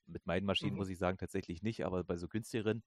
mit 0.07 0.27
meinen 0.27 0.47
Maschinen 0.47 0.73
mhm. 0.73 0.79
muss 0.79 0.89
ich 0.89 0.99
sagen, 0.99 1.19
tatsächlich 1.19 1.63
nicht, 1.63 1.85
aber 1.85 2.05
bei 2.05 2.17
so 2.17 2.29
günstigeren 2.29 2.83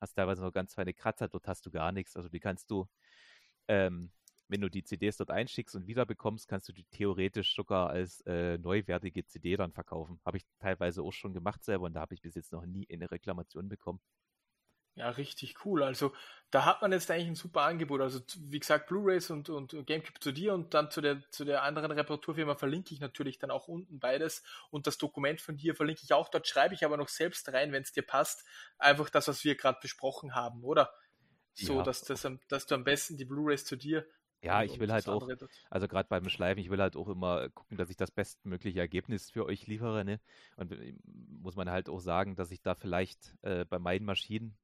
hast 0.00 0.16
du 0.16 0.20
teilweise 0.20 0.42
noch 0.42 0.52
ganz 0.52 0.74
feine 0.74 0.94
Kratzer. 0.94 1.28
Dort 1.28 1.46
hast 1.46 1.64
du 1.66 1.70
gar 1.70 1.92
nichts. 1.92 2.16
Also 2.16 2.28
die 2.28 2.40
kannst 2.40 2.70
du, 2.70 2.88
ähm, 3.68 4.10
wenn 4.48 4.60
du 4.60 4.68
die 4.68 4.82
CDs 4.82 5.16
dort 5.16 5.30
einschickst 5.30 5.76
und 5.76 5.86
wieder 5.86 6.06
bekommst, 6.06 6.48
kannst 6.48 6.68
du 6.68 6.72
die 6.72 6.84
theoretisch 6.90 7.54
sogar 7.54 7.90
als 7.90 8.20
äh, 8.22 8.58
neuwertige 8.58 9.24
CD 9.24 9.56
dann 9.56 9.72
verkaufen. 9.72 10.20
Habe 10.24 10.38
ich 10.38 10.44
teilweise 10.58 11.02
auch 11.02 11.12
schon 11.12 11.32
gemacht 11.32 11.62
selber 11.64 11.86
und 11.86 11.94
da 11.94 12.00
habe 12.00 12.14
ich 12.14 12.22
bis 12.22 12.34
jetzt 12.34 12.52
noch 12.52 12.66
nie 12.66 12.88
eine 12.90 13.10
Reklamation 13.10 13.68
bekommen. 13.68 14.00
Ja, 15.00 15.08
richtig 15.08 15.64
cool. 15.64 15.82
Also 15.82 16.12
da 16.50 16.66
hat 16.66 16.82
man 16.82 16.92
jetzt 16.92 17.10
eigentlich 17.10 17.28
ein 17.28 17.34
super 17.34 17.62
Angebot. 17.62 18.02
Also 18.02 18.20
wie 18.36 18.60
gesagt, 18.60 18.86
Blu-rays 18.86 19.30
und, 19.30 19.48
und 19.48 19.70
GameCube 19.86 20.20
zu 20.20 20.30
dir 20.30 20.52
und 20.52 20.74
dann 20.74 20.90
zu 20.90 21.00
der, 21.00 21.22
zu 21.30 21.46
der 21.46 21.62
anderen 21.62 21.90
Reparaturfirma 21.90 22.54
verlinke 22.54 22.92
ich 22.92 23.00
natürlich 23.00 23.38
dann 23.38 23.50
auch 23.50 23.66
unten 23.66 23.98
beides. 23.98 24.42
Und 24.68 24.86
das 24.86 24.98
Dokument 24.98 25.40
von 25.40 25.56
dir 25.56 25.74
verlinke 25.74 26.02
ich 26.04 26.12
auch. 26.12 26.28
Dort 26.28 26.46
schreibe 26.46 26.74
ich 26.74 26.84
aber 26.84 26.98
noch 26.98 27.08
selbst 27.08 27.50
rein, 27.50 27.72
wenn 27.72 27.82
es 27.82 27.92
dir 27.92 28.02
passt. 28.02 28.44
Einfach 28.76 29.08
das, 29.08 29.26
was 29.26 29.42
wir 29.42 29.56
gerade 29.56 29.78
besprochen 29.80 30.34
haben, 30.34 30.62
oder? 30.64 30.92
So, 31.54 31.78
ja. 31.78 31.82
dass, 31.82 32.02
das, 32.02 32.28
dass 32.48 32.66
du 32.66 32.74
am 32.74 32.84
besten 32.84 33.16
die 33.16 33.24
Blu-rays 33.24 33.64
zu 33.64 33.76
dir 33.76 34.06
ja, 34.42 34.62
ich 34.62 34.80
will 34.80 34.90
halt 34.90 35.06
auch, 35.06 35.28
also 35.68 35.86
gerade 35.86 36.08
beim 36.08 36.28
Schleifen, 36.30 36.62
ich 36.62 36.70
will 36.70 36.80
halt 36.80 36.96
auch 36.96 37.08
immer 37.08 37.50
gucken, 37.50 37.76
dass 37.76 37.90
ich 37.90 37.96
das 37.96 38.10
bestmögliche 38.10 38.80
Ergebnis 38.80 39.30
für 39.30 39.44
euch 39.44 39.66
liefere. 39.66 40.02
Ne? 40.02 40.18
Und 40.56 40.72
äh, 40.72 40.94
muss 41.04 41.56
man 41.56 41.70
halt 41.70 41.90
auch 41.90 42.00
sagen, 42.00 42.36
dass 42.36 42.50
ich 42.50 42.62
da 42.62 42.74
vielleicht 42.74 43.36
äh, 43.42 43.66
bei 43.66 43.78
meinen 43.78 44.06
Maschinen 44.06 44.56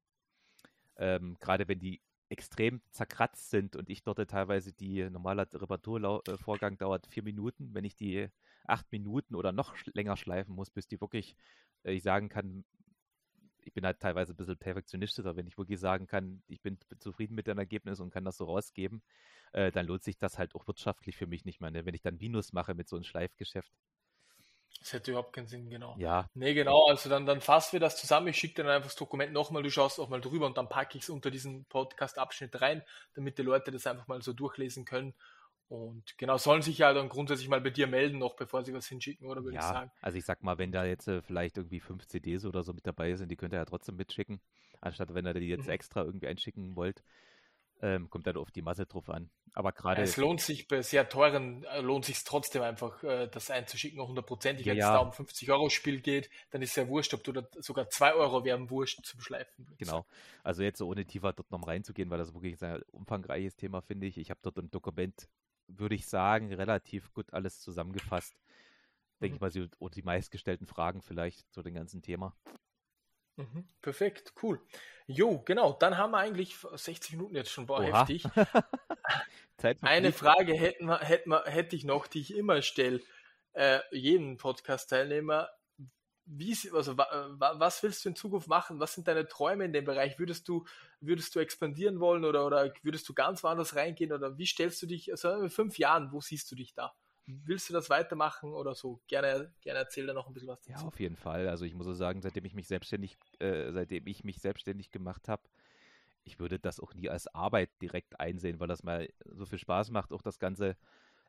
ähm, 0.99 1.37
gerade 1.41 1.69
wenn 1.69 1.79
die 1.79 2.01
extrem 2.29 2.81
zerkratzt 2.91 3.51
sind 3.51 3.77
und 3.77 3.89
ich 3.89 4.03
dort 4.03 4.29
teilweise 4.29 4.73
die 4.73 5.09
normale 5.11 5.47
Reparaturvorgang 5.53 6.75
äh, 6.75 6.77
dauert 6.77 7.07
vier 7.07 7.23
Minuten, 7.23 7.73
wenn 7.73 7.85
ich 7.85 7.95
die 7.95 8.29
acht 8.67 8.91
Minuten 8.91 9.35
oder 9.37 9.53
noch 9.53 9.77
länger 9.95 10.17
schleifen 10.17 10.55
muss, 10.55 10.71
bis 10.71 10.89
die 10.89 11.01
wirklich, 11.01 11.37
äh, 11.85 11.93
ich 11.93 12.03
sagen 12.03 12.29
kann, 12.29 12.65
ich 13.67 13.73
bin 13.73 13.85
halt 13.85 14.01
teilweise 14.01 14.33
ein 14.33 14.37
bisschen 14.37 14.57
perfektionistischer, 14.57 15.37
wenn 15.37 15.47
ich 15.47 15.59
wirklich 15.59 15.81
sagen 15.81 16.07
kann, 16.07 16.43
ich 16.47 16.63
bin 16.63 16.79
zufrieden 16.99 17.35
mit 17.35 17.47
dem 17.47 17.59
Ergebnis 17.59 18.01
und 18.01 18.11
kann 18.11 18.25
das 18.25 18.37
so 18.37 18.45
rausgeben, 18.45 19.03
äh, 19.53 19.73
dann 19.73 19.87
lohnt 19.87 20.05
sich 20.05 20.17
das 20.17 20.39
halt 20.39 20.55
auch 20.55 20.67
wirtschaftlich 20.67 21.17
für 21.17 21.27
mich 21.27 21.45
nicht 21.45 21.61
mehr, 21.61 21.71
ne? 21.71 21.85
wenn 21.85 21.95
ich 21.95 22.03
dann 22.03 22.17
Minus 22.17 22.53
mache 22.53 22.75
mit 22.75 22.89
so 22.89 22.97
einem 22.97 23.05
Schleifgeschäft. 23.05 23.73
Das 24.87 24.93
hätte 24.93 25.11
überhaupt 25.11 25.33
keinen 25.33 25.49
Sinn, 25.49 25.69
genau. 25.69 25.97
Ja. 25.99 26.31
Nee, 26.35 26.55
genau, 26.55 26.87
also 26.87 27.09
dann, 27.09 27.27
dann 27.27 27.41
fassen 27.41 27.73
wir 27.73 27.81
das 27.81 27.97
zusammen. 27.97 28.29
Ich 28.29 28.37
schicke 28.37 28.55
dir 28.55 28.63
dann 28.63 28.77
einfach 28.77 28.87
das 28.87 28.95
Dokument 28.95 29.33
nochmal, 29.33 29.65
du 29.65 29.71
schaust 29.71 29.99
auch 29.99 30.09
mal 30.09 30.21
drüber 30.21 30.47
und 30.47 30.57
dann 30.57 30.69
packe 30.69 30.97
ich 30.97 31.03
es 31.03 31.11
unter 31.11 31.33
diesen 31.33 31.65
Podcast-Abschnitt 31.65 32.61
rein, 32.61 32.85
damit 33.15 33.37
die 33.37 33.43
Leute 33.43 33.73
das 33.73 33.85
einfach 33.89 34.07
mal 34.07 34.23
so 34.23 34.33
durchlesen 34.33 34.85
können. 34.85 35.13
Und 35.69 36.17
genau, 36.19 36.37
sollen 36.37 36.63
sich 36.63 36.79
ja 36.79 36.93
dann 36.93 37.09
grundsätzlich 37.09 37.49
mal 37.49 37.61
bei 37.61 37.71
dir 37.71 37.89
melden, 37.89 38.19
noch 38.19 38.37
bevor 38.37 38.65
sie 38.65 38.73
was 38.75 38.87
hinschicken, 38.87 39.27
oder 39.27 39.43
würde 39.43 39.57
ja, 39.57 39.61
ich 39.61 39.67
sagen. 39.67 39.91
Also 40.03 40.19
ich 40.19 40.25
sag 40.25 40.45
mal, 40.45 40.57
wenn 40.57 40.71
da 40.71 40.85
jetzt 40.85 41.09
äh, 41.09 41.21
vielleicht 41.21 41.57
irgendwie 41.57 41.81
fünf 41.81 42.07
CDs 42.07 42.45
oder 42.45 42.63
so 42.63 42.73
mit 42.73 42.87
dabei 42.87 43.13
sind, 43.17 43.29
die 43.29 43.37
könnt 43.37 43.55
ihr 43.55 43.59
ja 43.59 43.65
trotzdem 43.65 43.97
mitschicken, 43.97 44.41
anstatt 44.81 45.15
wenn 45.15 45.27
ihr 45.27 45.35
die 45.35 45.49
jetzt 45.49 45.67
mhm. 45.67 45.73
extra 45.73 46.05
irgendwie 46.05 46.29
einschicken 46.29 46.77
wollt. 46.77 47.03
Ähm, 47.83 48.09
kommt 48.09 48.27
dann 48.27 48.37
auf 48.37 48.51
die 48.51 48.63
Masse 48.63 48.87
drauf 48.87 49.11
an. 49.11 49.31
Aber 49.53 49.73
gerade. 49.73 50.03
Es 50.03 50.17
lohnt 50.19 50.41
sich 50.41 50.69
bei 50.69 50.83
sehr 50.83 51.09
teuren, 51.09 51.65
äh, 51.65 51.81
lohnt 51.81 52.05
sich 52.05 52.23
trotzdem 52.25 52.63
einfach, 52.63 53.03
äh, 53.03 53.27
das 53.27 53.51
einzuschicken, 53.51 54.01
hundertprozentig. 54.01 54.67
Ja, 54.67 54.73
Wenn 54.73 54.79
ja. 54.79 54.87
es 54.89 54.93
da 54.93 54.99
um 54.99 55.13
50 55.13 55.51
Euro 55.51 55.71
Spiel 55.71 56.01
geht, 56.01 56.31
dann 56.51 56.61
ist 56.61 56.71
es 56.71 56.77
ja 56.77 56.89
wurscht, 56.89 57.15
ob 57.15 57.25
du 57.25 57.33
da 57.33 57.47
sogar 57.59 57.89
2 57.89 58.15
Euro 58.15 58.45
wären 58.45 58.69
wurscht 58.69 59.05
zum 59.05 59.21
Schleifen. 59.21 59.67
Genau. 59.79 60.07
Also 60.43 60.63
jetzt 60.63 60.79
so 60.79 60.87
ohne 60.89 61.07
tiefer 61.07 61.33
dort 61.33 61.51
noch 61.51 61.67
reinzugehen, 61.67 62.11
weil 62.11 62.19
das 62.19 62.35
wirklich 62.35 62.55
ein 62.55 62.59
sehr 62.59 62.83
umfangreiches 62.93 63.57
Thema, 63.57 63.81
finde 63.81 64.07
ich. 64.07 64.19
Ich 64.19 64.31
habe 64.31 64.41
dort 64.43 64.59
im 64.59 64.71
Dokument, 64.71 65.29
würde 65.69 65.95
ich 65.95 66.07
sagen, 66.07 66.53
relativ 66.53 67.13
gut 67.15 67.33
alles 67.33 67.61
zusammengefasst. 67.61 68.37
Denke 69.23 69.39
mhm. 69.43 69.49
ich 69.49 69.55
mal, 69.55 69.71
und 69.79 69.97
die 69.97 70.03
meistgestellten 70.03 70.67
Fragen 70.67 71.01
vielleicht 71.01 71.51
zu 71.51 71.63
dem 71.63 71.75
ganzen 71.75 72.03
Thema. 72.03 72.35
Mhm, 73.37 73.69
perfekt, 73.83 74.33
cool. 74.43 74.61
Jo, 75.07 75.41
genau, 75.41 75.73
dann 75.73 75.97
haben 75.99 76.13
wir 76.13 76.19
eigentlich 76.19 76.57
60 76.57 77.13
Minuten 77.13 77.37
jetzt 77.37 77.51
schon, 77.51 77.67
boah, 77.67 77.81
Oha. 77.81 78.01
heftig. 78.01 78.25
Eine 79.83 80.13
Frage 80.13 80.55
hätten 80.55 80.87
wir, 80.87 80.99
hätten 80.99 81.31
wir, 81.31 81.45
hätte 81.45 81.77
ich 81.77 81.85
noch, 81.85 82.07
die 82.07 82.21
ich 82.21 82.35
immer 82.35 82.61
stelle, 82.63 83.01
äh, 83.53 83.81
jeden 83.91 84.37
Podcast-Teilnehmer. 84.37 85.49
Wie, 86.25 86.57
also, 86.73 86.99
was 86.99 87.83
willst 87.83 88.05
du 88.05 88.09
in 88.09 88.17
Zukunft 88.17 88.49
machen? 88.49 88.81
Was 88.81 88.95
sind 88.95 89.07
deine 89.07 89.29
Träume 89.29 89.65
in 89.65 89.73
dem 89.73 89.85
Bereich? 89.85 90.19
Würdest 90.19 90.49
du, 90.49 90.67
würdest 91.01 91.35
du 91.35 91.39
expandieren 91.39 92.01
wollen 92.01 92.25
oder, 92.25 92.45
oder 92.45 92.73
würdest 92.83 93.09
du 93.09 93.15
ganz 93.15 93.45
woanders 93.45 93.77
reingehen? 93.77 94.13
Oder 94.13 94.37
wie 94.37 94.47
stellst 94.47 94.83
du 94.83 94.87
dich, 94.87 95.13
also 95.13 95.31
in 95.41 95.51
fünf 95.51 95.79
Jahren, 95.79 96.11
wo 96.11 96.21
siehst 96.21 96.51
du 96.51 96.57
dich 96.57 96.75
da? 96.75 96.95
Willst 97.27 97.69
du 97.69 97.73
das 97.73 97.91
weitermachen 97.91 98.53
oder 98.53 98.75
so? 98.75 99.01
Gerne, 99.09 99.53
gerne 99.61 99.81
erzähl 99.81 100.07
da 100.07 100.13
noch 100.13 100.29
ein 100.29 100.33
bisschen 100.33 100.49
was 100.49 100.61
dazu. 100.61 100.71
Ja, 100.71 100.87
auf 100.87 101.01
jeden 101.01 101.17
Fall. 101.17 101.49
Also 101.49 101.65
ich 101.65 101.75
muss 101.75 101.87
so 101.87 101.95
sagen, 101.95 102.23
seitdem 102.23 102.45
ich 102.45 102.55
mich 102.55 102.69
selbstständig, 102.69 103.17
äh, 103.39 103.73
seitdem 103.73 104.07
ich 104.07 104.25
mich 104.25 104.41
selbstständig 104.41 104.91
gemacht 104.91 105.29
habe, 105.29 105.43
ich 106.25 106.39
würde 106.39 106.59
das 106.59 106.81
auch 106.81 106.95
nie 106.95 107.09
als 107.09 107.27
Arbeit 107.35 107.71
direkt 107.81 108.19
einsehen, 108.21 108.61
weil 108.61 108.69
das 108.69 108.83
mal 108.83 109.09
so 109.25 109.47
viel 109.47 109.59
Spaß 109.59 109.91
macht, 109.91 110.13
auch 110.13 110.23
das 110.23 110.39
ganze, 110.39 110.77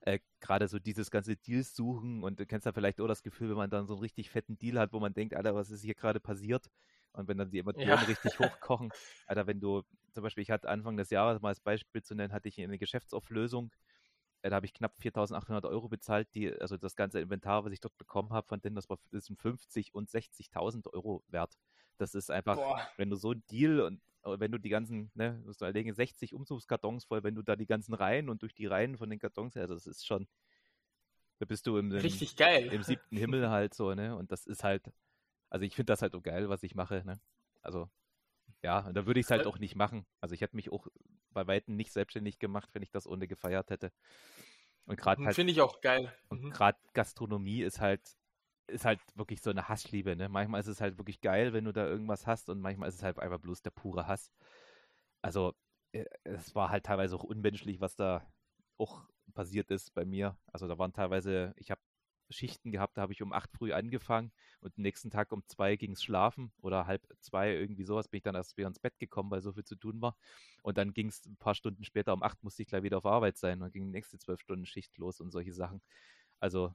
äh, 0.01 0.19
gerade 0.39 0.67
so 0.67 0.79
dieses 0.79 1.11
ganze 1.11 1.35
Deals 1.35 1.75
suchen 1.75 2.23
und 2.23 2.39
du 2.39 2.45
kennst 2.45 2.65
ja 2.65 2.71
vielleicht 2.71 2.99
auch 2.99 3.07
das 3.07 3.23
Gefühl, 3.23 3.49
wenn 3.49 3.57
man 3.57 3.69
dann 3.69 3.87
so 3.87 3.93
einen 3.93 4.01
richtig 4.01 4.29
fetten 4.29 4.57
Deal 4.57 4.79
hat, 4.79 4.93
wo 4.93 4.99
man 4.99 5.13
denkt, 5.13 5.35
Alter, 5.35 5.55
was 5.55 5.69
ist 5.69 5.83
hier 5.83 5.95
gerade 5.95 6.19
passiert? 6.19 6.69
Und 7.13 7.27
wenn 7.27 7.37
dann 7.37 7.49
die 7.49 7.59
Emotionen 7.59 7.89
ja. 7.89 7.95
richtig 7.95 8.39
hochkochen, 8.39 8.91
Alter, 9.25 9.47
wenn 9.47 9.59
du, 9.59 9.83
zum 10.13 10.23
Beispiel, 10.23 10.43
ich 10.43 10.51
hatte 10.51 10.69
Anfang 10.69 10.97
des 10.97 11.09
Jahres, 11.09 11.41
mal 11.41 11.49
als 11.49 11.59
Beispiel 11.59 12.03
zu 12.03 12.15
nennen, 12.15 12.33
hatte 12.33 12.47
ich 12.47 12.59
eine 12.59 12.77
Geschäftsauflösung, 12.77 13.71
da 14.49 14.57
habe 14.57 14.65
ich 14.65 14.73
knapp 14.73 14.95
4.800 14.99 15.67
Euro 15.67 15.87
bezahlt. 15.87 16.27
Die, 16.33 16.53
also 16.53 16.77
das 16.77 16.95
ganze 16.95 17.19
Inventar, 17.19 17.65
was 17.65 17.71
ich 17.71 17.79
dort 17.79 17.97
bekommen 17.97 18.31
habe, 18.31 18.47
von 18.47 18.61
denen, 18.61 18.75
das 18.75 18.89
war 18.89 18.99
das 19.11 19.25
sind 19.25 19.39
50 19.39 19.93
und 19.93 20.09
60.000 20.09 20.93
Euro 20.93 21.23
wert. 21.29 21.57
Das 21.97 22.13
ist 22.13 22.29
einfach, 22.29 22.57
Boah. 22.57 22.87
wenn 22.97 23.09
du 23.09 23.15
so 23.15 23.31
ein 23.31 23.43
Deal 23.49 23.81
und 23.81 24.01
äh, 24.23 24.39
wenn 24.39 24.51
du 24.51 24.59
die 24.59 24.69
ganzen, 24.69 25.11
ne, 25.15 25.41
musst 25.45 25.61
du 25.61 25.65
überlegen, 25.65 25.93
60 25.93 26.33
Umzugskartons 26.33 27.05
voll, 27.05 27.23
wenn 27.23 27.35
du 27.35 27.41
da 27.41 27.55
die 27.55 27.65
ganzen 27.65 27.93
Reihen 27.93 28.29
und 28.29 28.41
durch 28.41 28.53
die 28.53 28.67
Reihen 28.67 28.97
von 28.97 29.09
den 29.09 29.19
Kartons, 29.19 29.57
also 29.57 29.73
das 29.73 29.87
ist 29.87 30.05
schon, 30.05 30.27
da 31.39 31.45
bist 31.45 31.67
du 31.67 31.77
im, 31.77 31.91
Richtig 31.91 32.35
geil. 32.35 32.71
im 32.71 32.83
siebten 32.83 33.17
Himmel 33.17 33.49
halt 33.49 33.73
so, 33.73 33.93
ne? 33.93 34.15
Und 34.15 34.31
das 34.31 34.45
ist 34.45 34.63
halt, 34.63 34.91
also 35.49 35.65
ich 35.65 35.75
finde 35.75 35.91
das 35.91 36.01
halt 36.01 36.11
so 36.11 36.21
geil, 36.21 36.49
was 36.49 36.63
ich 36.63 36.75
mache, 36.75 37.03
ne? 37.05 37.19
Also 37.61 37.89
ja, 38.63 38.79
und 38.79 38.95
da 38.95 39.05
würde 39.05 39.19
ich 39.19 39.25
es 39.25 39.31
halt 39.31 39.45
auch 39.45 39.59
nicht 39.59 39.75
machen. 39.75 40.05
Also 40.19 40.33
ich 40.33 40.41
hätte 40.41 40.55
mich 40.55 40.71
auch 40.71 40.87
bei 41.37 41.47
Weitem 41.47 41.75
nicht 41.75 41.91
selbstständig 41.91 42.39
gemacht, 42.39 42.69
wenn 42.73 42.81
ich 42.81 42.91
das 42.91 43.07
ohne 43.07 43.27
gefeiert 43.27 43.69
hätte. 43.69 43.91
Und 44.85 44.97
gerade 44.97 45.23
halt. 45.23 45.35
Finde 45.35 45.51
ich 45.51 45.61
auch 45.61 45.81
geil. 45.81 46.11
Und 46.29 46.43
mhm. 46.43 46.49
gerade 46.49 46.77
Gastronomie 46.93 47.61
ist 47.61 47.79
halt, 47.79 48.01
ist 48.67 48.85
halt 48.85 48.99
wirklich 49.15 49.41
so 49.41 49.49
eine 49.51 49.69
Hassliebe, 49.69 50.15
ne? 50.15 50.29
Manchmal 50.29 50.61
ist 50.61 50.67
es 50.67 50.81
halt 50.81 50.97
wirklich 50.97 51.21
geil, 51.21 51.53
wenn 51.53 51.65
du 51.65 51.71
da 51.71 51.85
irgendwas 51.85 52.25
hast 52.25 52.49
und 52.49 52.59
manchmal 52.59 52.89
ist 52.89 52.95
es 52.95 53.03
halt 53.03 53.19
einfach 53.19 53.39
bloß 53.39 53.61
der 53.61 53.71
pure 53.71 54.07
Hass. 54.07 54.31
Also, 55.21 55.53
äh, 55.91 56.05
es 56.23 56.55
war 56.55 56.69
halt 56.69 56.85
teilweise 56.85 57.15
auch 57.15 57.23
unmenschlich, 57.23 57.79
was 57.79 57.95
da 57.95 58.25
auch 58.77 59.07
passiert 59.33 59.71
ist 59.71 59.93
bei 59.93 60.05
mir. 60.05 60.37
Also 60.47 60.67
da 60.67 60.77
waren 60.77 60.93
teilweise, 60.93 61.53
ich 61.57 61.69
habe 61.69 61.81
Schichten 62.29 62.71
gehabt, 62.71 62.97
da 62.97 63.01
habe 63.01 63.13
ich 63.13 63.21
um 63.21 63.33
acht 63.33 63.51
früh 63.51 63.73
angefangen 63.73 64.31
und 64.61 64.77
den 64.77 64.81
nächsten 64.83 65.09
Tag 65.09 65.31
um 65.31 65.45
zwei 65.47 65.75
ging 65.75 65.93
es 65.93 66.03
schlafen 66.03 66.51
oder 66.61 66.87
halb 66.87 67.01
zwei, 67.21 67.53
irgendwie 67.53 67.83
sowas, 67.83 68.07
bin 68.07 68.17
ich 68.17 68.23
dann 68.23 68.35
erst 68.35 68.57
wieder 68.57 68.67
ins 68.67 68.79
Bett 68.79 68.97
gekommen, 68.99 69.31
weil 69.31 69.41
so 69.41 69.53
viel 69.53 69.63
zu 69.63 69.75
tun 69.75 70.01
war. 70.01 70.17
Und 70.61 70.77
dann 70.77 70.93
ging 70.93 71.07
es 71.07 71.25
ein 71.25 71.37
paar 71.37 71.55
Stunden 71.55 71.83
später, 71.83 72.13
um 72.13 72.23
acht 72.23 72.43
musste 72.43 72.61
ich 72.63 72.67
gleich 72.67 72.83
wieder 72.83 72.97
auf 72.97 73.05
Arbeit 73.05 73.37
sein. 73.37 73.59
Dann 73.59 73.71
ging 73.71 73.85
die 73.85 73.91
nächste 73.91 74.17
zwölf 74.17 74.41
Stunden 74.41 74.65
Schicht 74.65 74.97
los 74.97 75.21
und 75.21 75.31
solche 75.31 75.53
Sachen. 75.53 75.81
Also 76.39 76.73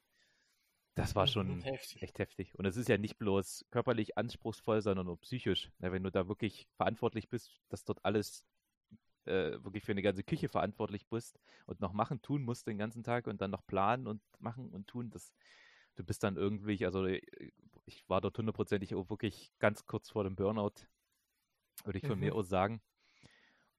das 0.94 1.14
war 1.14 1.26
schon 1.26 1.61
heftig. 1.62 2.02
echt 2.02 2.18
heftig. 2.18 2.59
Und 2.59 2.66
es 2.66 2.76
ist 2.76 2.88
ja 2.88 2.99
nicht 2.99 3.18
bloß 3.18 3.66
körperlich 3.71 4.18
anspruchsvoll, 4.18 4.82
sondern 4.82 5.09
auch 5.09 5.21
psychisch. 5.21 5.71
Wenn 5.78 6.02
du 6.02 6.11
da 6.11 6.28
wirklich 6.28 6.68
verantwortlich 6.76 7.28
bist, 7.28 7.61
dass 7.68 7.85
dort 7.85 8.04
alles 8.04 8.44
äh, 9.26 9.62
wirklich 9.62 9.85
für 9.85 9.93
eine 9.93 10.02
ganze 10.02 10.23
Küche 10.23 10.49
verantwortlich 10.49 11.07
bist 11.09 11.41
und 11.67 11.81
noch 11.81 11.93
machen, 11.93 12.23
tun 12.23 12.43
musst 12.43 12.67
den 12.67 12.79
ganzen 12.79 13.02
Tag 13.02 13.26
und 13.26 13.41
dann 13.41 13.50
noch 13.50 13.67
planen 13.67 14.07
und 14.07 14.23
machen 14.38 14.71
und 14.71 14.87
tun, 14.87 15.11
das, 15.11 15.33
du 15.95 16.05
bist 16.05 16.23
dann 16.23 16.37
irgendwie, 16.37 16.85
also 16.85 17.07
äh, 17.07 17.23
ich 17.85 18.09
war 18.09 18.21
dort 18.21 18.38
hundertprozentig 18.38 18.95
auch 18.95 19.11
wirklich 19.11 19.52
ganz 19.59 19.87
kurz 19.87 20.11
vor 20.11 20.25
dem 20.25 20.37
Burnout, 20.37 20.87
würde 21.85 21.99
ich 21.99 22.07
von 22.07 22.19
mhm. 22.19 22.26
mir 22.26 22.35
aus 22.35 22.49
sagen. 22.49 22.81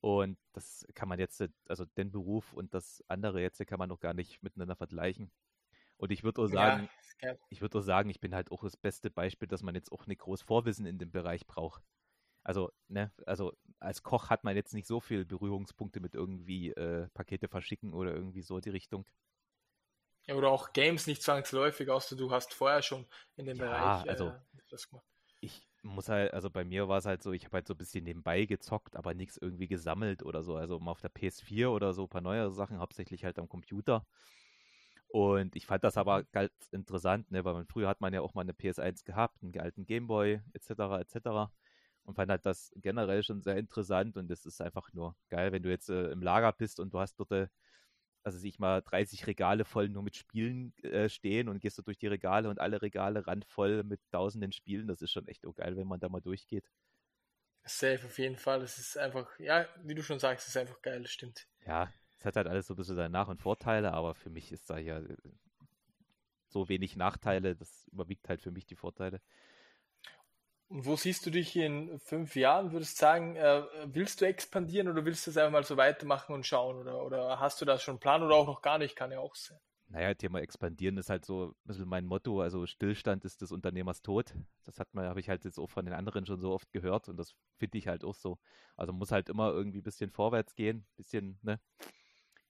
Und 0.02 0.38
das 0.52 0.86
kann 0.96 1.08
man 1.08 1.18
jetzt, 1.18 1.42
also 1.70 1.86
den 1.86 2.12
Beruf 2.12 2.52
und 2.54 2.74
das 2.74 3.02
andere 3.08 3.42
jetzt 3.42 3.66
kann 3.66 3.80
man 3.80 3.88
noch 3.88 4.02
gar 4.02 4.14
nicht 4.14 4.44
miteinander 4.44 4.76
vergleichen. 4.76 5.32
Und 5.96 6.12
ich 6.12 6.24
würde 6.24 6.42
auch 6.42 6.48
sagen, 6.48 6.90
ja, 7.22 7.36
ich 7.50 7.62
würde 7.62 7.78
auch 7.78 7.84
sagen, 7.84 8.10
ich 8.10 8.20
bin 8.20 8.36
halt 8.36 8.52
auch 8.52 8.64
das 8.64 8.76
beste 8.76 9.10
Beispiel, 9.10 9.48
dass 9.48 9.64
man 9.64 9.76
jetzt 9.76 9.94
auch 9.94 10.06
nicht 10.06 10.20
groß 10.20 10.42
Vorwissen 10.42 10.86
in 10.86 10.98
dem 10.98 11.12
Bereich 11.12 11.48
braucht. 11.48 11.82
Also, 12.44 12.74
ne, 12.90 13.14
also 13.26 13.54
als 13.84 14.04
Koch 14.04 14.30
hat 14.30 14.44
man 14.44 14.56
jetzt 14.56 14.74
nicht 14.74 14.88
so 14.88 15.00
viel 15.00 15.26
Berührungspunkte 15.26 16.00
mit 16.00 16.16
irgendwie 16.16 16.70
äh, 16.72 17.08
Pakete 17.14 17.48
verschicken 17.48 17.94
oder 17.94 18.14
irgendwie 18.14 18.42
so 18.42 18.60
die 18.60 18.70
Richtung. 18.70 19.06
Ja, 20.26 20.36
oder 20.36 20.50
auch 20.50 20.72
Games 20.72 21.06
nicht 21.06 21.22
zwangsläufig, 21.22 21.90
außer 21.90 22.16
du 22.16 22.32
hast 22.32 22.54
vorher 22.54 22.82
schon 22.82 23.06
in 23.36 23.46
dem 23.46 23.58
ja, 23.58 23.66
Bereich 23.66 24.06
äh, 24.06 24.10
also, 24.10 24.34
das 24.70 24.88
gemacht. 24.90 25.06
Ich 25.42 25.68
muss 25.82 26.08
halt, 26.08 26.34
also 26.34 26.50
bei 26.50 26.64
mir 26.64 26.88
war 26.88 27.00
es 27.00 27.06
halt 27.06 27.22
so, 27.22 27.34
ich 27.34 27.44
habe 27.44 27.56
halt 27.56 27.68
so 27.68 27.74
ein 27.74 27.78
bisschen 27.78 28.06
nebenbei 28.06 28.46
gezockt, 28.46 28.96
aber 28.96 29.14
nichts 29.14 29.36
irgendwie 29.36 29.68
gesammelt 29.68 30.24
oder 30.24 30.42
so. 30.42 30.56
Also 30.56 30.80
mal 30.80 30.92
auf 30.92 31.02
der 31.02 31.12
PS4 31.12 31.70
oder 31.70 31.94
so 31.94 32.04
ein 32.04 32.10
paar 32.10 32.22
neue 32.22 32.50
Sachen, 32.52 32.80
hauptsächlich 32.80 33.26
halt 33.26 33.38
am 33.38 33.50
Computer. 33.50 34.06
Und 35.10 35.56
ich 35.58 35.66
fand 35.66 35.84
das 35.84 35.98
aber 35.98 36.24
ganz 36.24 36.54
interessant, 36.72 37.30
ne, 37.30 37.44
weil 37.44 37.54
man, 37.54 37.68
früher 37.68 37.90
hat 37.90 38.02
man 38.02 38.14
ja 38.14 38.22
auch 38.22 38.34
mal 38.34 38.42
eine 38.42 38.54
PS1 38.54 39.04
gehabt, 39.04 39.44
einen 39.44 39.60
alten 39.60 39.86
Gameboy 39.86 40.42
etc. 40.54 41.02
etc 41.02 41.52
und 42.04 42.16
fand 42.16 42.32
halt 42.32 42.46
das 42.46 42.72
generell 42.78 43.24
schon 43.24 43.42
sehr 43.42 43.58
interessant 43.58 44.18
und 44.18 44.30
es 44.32 44.46
ist 44.46 44.62
einfach 44.62 44.92
nur 44.94 45.16
geil, 45.30 45.52
wenn 45.52 45.64
du 45.64 45.70
jetzt 45.70 45.90
äh, 45.90 46.12
im 46.12 46.22
Lager 46.22 46.52
bist 46.54 46.80
und 46.80 46.94
du 46.94 47.00
hast 47.00 47.16
dort, 47.20 47.32
äh, 47.32 47.48
also 48.24 48.38
sich 48.40 48.60
mal 48.60 48.82
30 48.82 49.28
Regale 49.28 49.66
voll 49.66 49.90
nur 49.90 50.04
mit 50.04 50.16
Spielen 50.16 50.74
äh, 50.84 51.10
stehen 51.10 51.50
und 51.50 51.60
gehst 51.60 51.78
du 51.78 51.82
durch 51.82 51.98
die 51.98 52.08
Regale 52.08 52.50
und 52.50 52.60
alle 52.60 52.82
Regale 52.82 53.26
randvoll 53.28 53.84
mit 53.84 54.02
tausenden 54.12 54.52
Spielen, 54.52 54.88
das 54.88 55.02
ist 55.02 55.12
schon 55.12 55.28
echt 55.28 55.46
auch 55.46 55.56
geil, 55.56 55.78
wenn 55.78 55.88
man 55.88 56.00
da 56.00 56.10
mal 56.10 56.22
durchgeht. 56.22 56.66
Safe 57.66 58.06
auf 58.06 58.18
jeden 58.20 58.38
Fall, 58.38 58.62
es 58.62 58.78
ist 58.78 58.98
einfach, 58.98 59.40
ja, 59.40 59.66
wie 59.84 59.96
du 59.96 60.04
schon 60.04 60.20
sagst, 60.20 60.48
es 60.48 60.56
ist 60.56 60.62
einfach 60.62 60.82
geil, 60.82 61.02
das 61.02 61.12
stimmt. 61.12 61.48
Ja, 61.66 61.90
es 62.20 62.26
hat 62.26 62.36
halt 62.36 62.48
alles 62.48 62.68
so 62.68 62.74
ein 62.74 62.78
bisschen 62.78 62.96
seine 62.96 63.10
Nach- 63.10 63.28
und 63.30 63.42
Vorteile, 63.42 63.94
aber 63.94 64.16
für 64.16 64.30
mich 64.30 64.52
ist 64.52 64.70
da 64.70 64.78
ja 64.78 65.00
äh, 65.00 65.16
so 66.50 66.70
wenig 66.70 66.96
Nachteile, 66.96 67.56
das 67.56 67.88
überwiegt 67.92 68.30
halt 68.30 68.42
für 68.42 68.52
mich 68.52 68.66
die 68.66 68.76
Vorteile. 68.76 69.22
Und 70.68 70.86
wo 70.86 70.96
siehst 70.96 71.26
du 71.26 71.30
dich 71.30 71.56
in 71.56 72.00
fünf 72.00 72.36
Jahren? 72.36 72.72
Würdest 72.72 72.98
du 72.98 73.02
sagen, 73.02 73.36
äh, 73.36 73.64
willst 73.86 74.22
du 74.22 74.26
expandieren 74.26 74.90
oder 74.90 75.06
willst 75.06 75.26
du 75.28 75.32
es 75.32 75.38
einfach 75.38 75.52
mal 75.52 75.64
so 75.64 75.78
weitermachen 75.78 76.34
und 76.34 76.46
schauen? 76.46 76.78
Oder, 76.78 77.04
oder 77.04 77.40
hast 77.40 77.62
du 77.62 77.66
das 77.66 77.84
schon 77.84 77.94
einen 77.94 78.00
Plan 78.00 78.24
oder 78.24 78.36
auch 78.36 78.48
noch 78.48 78.62
gar 78.62 78.78
nicht? 78.78 78.96
Kann 78.96 79.12
ja 79.12 79.20
auch 79.20 79.36
sein. 79.36 79.60
Naja, 79.90 80.14
Thema 80.16 80.40
expandieren 80.42 80.98
ist 80.98 81.10
halt 81.10 81.24
so 81.24 81.50
ein 81.50 81.56
bisschen 81.66 81.88
mein 81.88 82.06
Motto. 82.06 82.42
Also 82.42 82.66
Stillstand 82.66 83.26
ist 83.26 83.42
des 83.42 83.52
Unternehmers 83.52 84.02
Tod. 84.02 84.34
Das 84.64 84.80
hat 84.80 84.92
man, 84.94 85.06
habe 85.06 85.20
ich 85.20 85.30
halt 85.30 85.46
jetzt 85.46 85.60
auch 85.60 85.70
von 85.70 85.86
den 85.86 85.94
anderen 85.94 86.26
schon 86.26 86.40
so 86.40 86.52
oft 86.52 86.72
gehört 86.72 87.10
und 87.10 87.18
das 87.18 87.36
finde 87.60 87.78
ich 87.78 87.88
halt 87.88 88.04
auch 88.04 88.16
so. 88.16 88.40
Also 88.76 88.92
muss 88.92 89.12
halt 89.12 89.30
immer 89.30 89.52
irgendwie 89.52 89.80
ein 89.80 89.84
bisschen 89.84 90.10
vorwärts 90.10 90.56
gehen, 90.56 90.86
bisschen, 90.96 91.38
ne? 91.44 91.60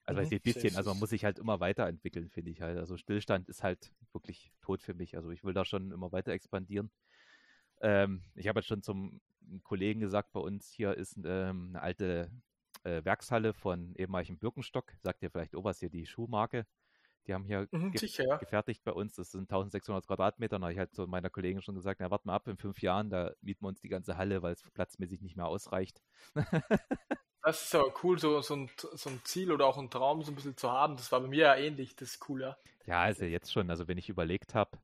Also 0.05 0.21
mhm, 0.21 0.29
ein 0.31 0.41
bisschen, 0.41 0.75
also 0.75 0.91
man 0.91 0.99
muss 0.99 1.11
sich 1.11 1.25
halt 1.25 1.39
immer 1.39 1.59
weiterentwickeln, 1.59 2.29
finde 2.29 2.51
ich 2.51 2.61
halt. 2.61 2.77
Also 2.77 2.97
Stillstand 2.97 3.49
ist 3.49 3.63
halt 3.63 3.91
wirklich 4.13 4.51
tot 4.61 4.81
für 4.81 4.93
mich. 4.93 5.15
Also 5.17 5.31
ich 5.31 5.43
will 5.43 5.53
da 5.53 5.65
schon 5.65 5.91
immer 5.91 6.11
weiter 6.11 6.31
expandieren. 6.33 6.91
Ähm, 7.83 8.23
ich 8.33 8.47
habe 8.47 8.59
jetzt 8.59 8.67
schon 8.67 8.81
zum 8.81 9.21
Kollegen 9.63 9.99
gesagt, 9.99 10.31
bei 10.31 10.39
uns 10.39 10.71
hier 10.71 10.95
ist 10.95 11.17
ähm, 11.17 11.69
eine 11.69 11.81
alte 11.81 12.31
äh, 12.83 13.03
Werkshalle 13.03 13.53
von 13.53 13.93
ehemaligem 13.95 14.37
Birkenstock. 14.39 14.93
Sagt 15.01 15.21
ihr 15.21 15.29
vielleicht 15.29 15.53
was 15.53 15.79
hier 15.79 15.89
die 15.89 16.05
Schuhmarke? 16.05 16.65
Die 17.27 17.33
haben 17.33 17.45
hier 17.45 17.67
mhm, 17.71 17.91
ge 17.91 17.99
sicher, 17.99 18.37
gefertigt 18.37 18.83
bei 18.83 18.91
uns. 18.91 19.15
Das 19.15 19.31
sind 19.31 19.43
1600 19.43 20.07
Quadratmeter. 20.07 20.59
Da 20.59 20.63
habe 20.63 20.73
ich 20.73 20.79
halt 20.79 20.93
zu 20.93 21.07
meiner 21.07 21.29
Kollegin 21.29 21.61
schon 21.61 21.75
gesagt, 21.75 21.99
na, 21.99 22.09
warte 22.09 22.27
mal 22.27 22.35
ab, 22.35 22.47
in 22.47 22.57
fünf 22.57 22.81
Jahren, 22.81 23.09
da 23.09 23.31
mieten 23.41 23.63
wir 23.63 23.69
uns 23.69 23.81
die 23.81 23.89
ganze 23.89 24.17
Halle, 24.17 24.41
weil 24.41 24.53
es 24.53 24.61
platzmäßig 24.71 25.21
nicht 25.21 25.37
mehr 25.37 25.47
ausreicht. 25.47 26.01
das 27.41 27.65
ist 27.65 27.75
aber 27.75 27.93
cool, 28.03 28.19
so, 28.19 28.41
so, 28.41 28.55
ein, 28.55 28.69
so 28.77 29.09
ein 29.09 29.21
Ziel 29.23 29.51
oder 29.51 29.67
auch 29.67 29.77
ein 29.77 29.89
Traum 29.89 30.21
so 30.21 30.31
ein 30.31 30.35
bisschen 30.35 30.57
zu 30.57 30.69
haben. 30.71 30.97
Das 30.97 31.11
war 31.11 31.21
bei 31.21 31.27
mir 31.27 31.43
ja 31.43 31.55
ähnlich, 31.55 31.95
das 31.95 32.15
ist 32.15 32.29
cool, 32.29 32.41
ja. 32.41 32.57
Ja, 32.85 33.01
also 33.01 33.23
jetzt 33.25 33.53
schon. 33.53 33.69
Also 33.69 33.87
wenn 33.87 33.97
ich 33.97 34.09
überlegt 34.09 34.53
habe, 34.53 34.77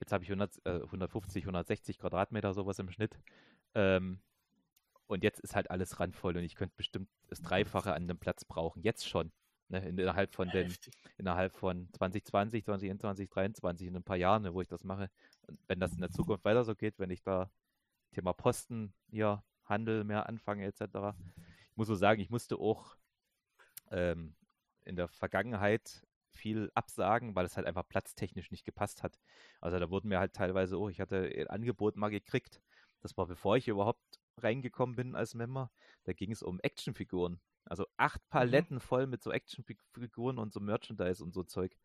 Jetzt 0.00 0.12
habe 0.12 0.24
ich 0.24 0.30
100, 0.30 0.66
äh, 0.66 0.82
150, 0.82 1.44
160 1.44 1.98
Quadratmeter 1.98 2.54
sowas 2.54 2.78
im 2.78 2.90
Schnitt. 2.90 3.18
Ähm, 3.74 4.20
und 5.06 5.24
jetzt 5.24 5.40
ist 5.40 5.54
halt 5.54 5.70
alles 5.70 6.00
randvoll 6.00 6.36
und 6.36 6.44
ich 6.44 6.54
könnte 6.54 6.74
bestimmt 6.76 7.08
das 7.28 7.42
Dreifache 7.42 7.92
an 7.92 8.08
dem 8.08 8.18
Platz 8.18 8.44
brauchen. 8.44 8.82
Jetzt 8.82 9.08
schon. 9.08 9.32
Ne, 9.68 9.86
innerhalb 9.88 10.34
von 10.34 10.48
den, 10.50 10.74
innerhalb 11.16 11.54
von 11.56 11.88
2020, 11.92 12.64
2021, 12.64 13.30
2023, 13.30 13.86
in 13.86 13.96
ein 13.96 14.02
paar 14.02 14.16
Jahren, 14.16 14.42
ne, 14.42 14.52
wo 14.52 14.60
ich 14.60 14.68
das 14.68 14.82
mache. 14.82 15.10
Und 15.46 15.60
wenn 15.68 15.78
das 15.78 15.92
in 15.92 16.00
der 16.00 16.10
Zukunft 16.10 16.44
weiter 16.44 16.64
so 16.64 16.74
geht, 16.74 16.98
wenn 16.98 17.10
ich 17.10 17.22
da 17.22 17.50
Thema 18.12 18.32
Posten, 18.32 18.92
hier, 19.10 19.44
Handel 19.64 20.02
mehr 20.02 20.28
anfange, 20.28 20.64
etc. 20.64 21.14
Ich 21.70 21.76
muss 21.76 21.86
so 21.86 21.94
sagen, 21.94 22.20
ich 22.20 22.30
musste 22.30 22.56
auch 22.56 22.96
ähm, 23.92 24.34
in 24.84 24.96
der 24.96 25.08
Vergangenheit 25.08 26.02
viel 26.40 26.70
absagen, 26.74 27.34
weil 27.34 27.46
es 27.46 27.56
halt 27.56 27.66
einfach 27.66 27.86
platztechnisch 27.88 28.50
nicht 28.50 28.64
gepasst 28.64 29.02
hat. 29.02 29.18
Also 29.60 29.78
da 29.78 29.90
wurden 29.90 30.08
mir 30.08 30.18
halt 30.18 30.34
teilweise, 30.34 30.78
oh, 30.78 30.88
ich 30.88 31.00
hatte 31.00 31.30
ein 31.36 31.48
Angebot 31.48 31.96
mal 31.96 32.08
gekriegt, 32.10 32.60
das 33.02 33.16
war 33.16 33.26
bevor 33.26 33.56
ich 33.56 33.68
überhaupt 33.68 34.02
reingekommen 34.38 34.96
bin 34.96 35.14
als 35.14 35.34
Member, 35.34 35.70
da 36.04 36.12
ging 36.12 36.32
es 36.32 36.42
um 36.42 36.60
Actionfiguren. 36.60 37.40
Also 37.66 37.86
acht 37.98 38.20
Mhm. 38.20 38.30
Paletten 38.30 38.80
voll 38.80 39.06
mit 39.06 39.22
so 39.22 39.30
Actionfiguren 39.32 40.38
und 40.38 40.52
so 40.52 40.60
Merchandise 40.60 41.22
und 41.22 41.32
so 41.32 41.44
Zeug. 41.44 41.76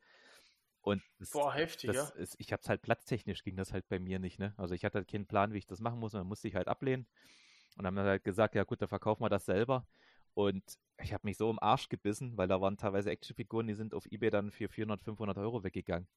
Und 0.82 1.04
das, 1.20 1.32
Boah, 1.32 1.54
heftig, 1.54 1.88
das 1.88 1.96
ja. 1.96 2.12
ist, 2.12 2.36
ich 2.40 2.54
hab's 2.54 2.70
halt 2.70 2.82
platztechnisch 2.82 3.44
ging 3.44 3.56
das 3.58 3.74
halt 3.74 3.88
bei 3.90 4.00
mir 4.00 4.20
nicht, 4.20 4.40
ne? 4.40 4.54
Also 4.58 4.76
ich 4.76 4.86
hatte 4.86 5.00
halt 5.00 5.08
keinen 5.10 5.28
Plan, 5.28 5.54
wie 5.54 5.58
ich 5.58 5.68
das 5.68 5.80
machen 5.80 6.00
muss 6.00 6.14
und 6.14 6.20
dann 6.20 6.28
musste 6.28 6.48
ich 6.48 6.56
halt 6.56 6.68
ablehnen. 6.68 7.08
Und 7.78 7.84
dann 7.86 7.88
haben 7.98 8.06
wir 8.06 8.12
halt 8.12 8.24
gesagt, 8.24 8.56
ja 8.56 8.64
gut, 8.64 8.82
dann 8.82 8.90
verkaufen 8.90 9.24
wir 9.24 9.30
das 9.30 9.46
selber. 9.46 9.88
Und 10.34 10.64
ich 11.00 11.14
habe 11.14 11.28
mich 11.28 11.38
so 11.38 11.50
im 11.50 11.60
Arsch 11.60 11.90
gebissen, 11.90 12.38
weil 12.38 12.48
da 12.48 12.62
waren 12.62 12.78
teilweise 12.78 13.12
Actionfiguren, 13.12 13.68
die 13.68 13.74
sind 13.76 13.94
auf 13.94 14.06
Ebay 14.12 14.30
dann 14.30 14.52
für 14.52 14.70
400, 14.70 15.02
500 15.04 15.38
Euro 15.38 15.64
weggegangen. 15.64 16.08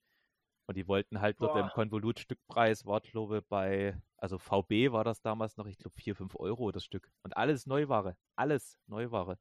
Und 0.67 0.77
die 0.77 0.87
wollten 0.89 1.21
halt 1.21 1.41
dort 1.43 1.57
im 1.57 1.63
Boah. 1.67 1.73
Konvolutstückpreis, 1.73 2.87
war 2.87 3.01
glaube 3.01 3.43
bei, 3.43 4.01
also 4.19 4.39
VB 4.39 4.93
war 4.93 5.05
das 5.05 5.23
damals 5.23 5.57
noch, 5.57 5.67
ich 5.67 5.79
glaube 5.79 5.97
4, 5.97 6.15
5 6.15 6.37
Euro 6.37 6.73
das 6.73 6.85
Stück. 6.85 7.11
Und 7.23 7.37
alles 7.37 7.67
Neuware, 7.67 8.17
alles 8.37 8.79
Neuware. 8.87 9.39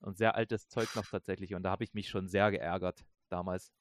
Und 0.00 0.16
sehr 0.16 0.34
altes 0.36 0.68
Zeug 0.68 0.94
noch 0.96 1.06
tatsächlich. 1.06 1.54
Und 1.54 1.62
da 1.64 1.70
habe 1.72 1.84
ich 1.84 1.94
mich 1.94 2.08
schon 2.08 2.28
sehr 2.28 2.50
geärgert 2.50 3.04
damals. 3.30 3.72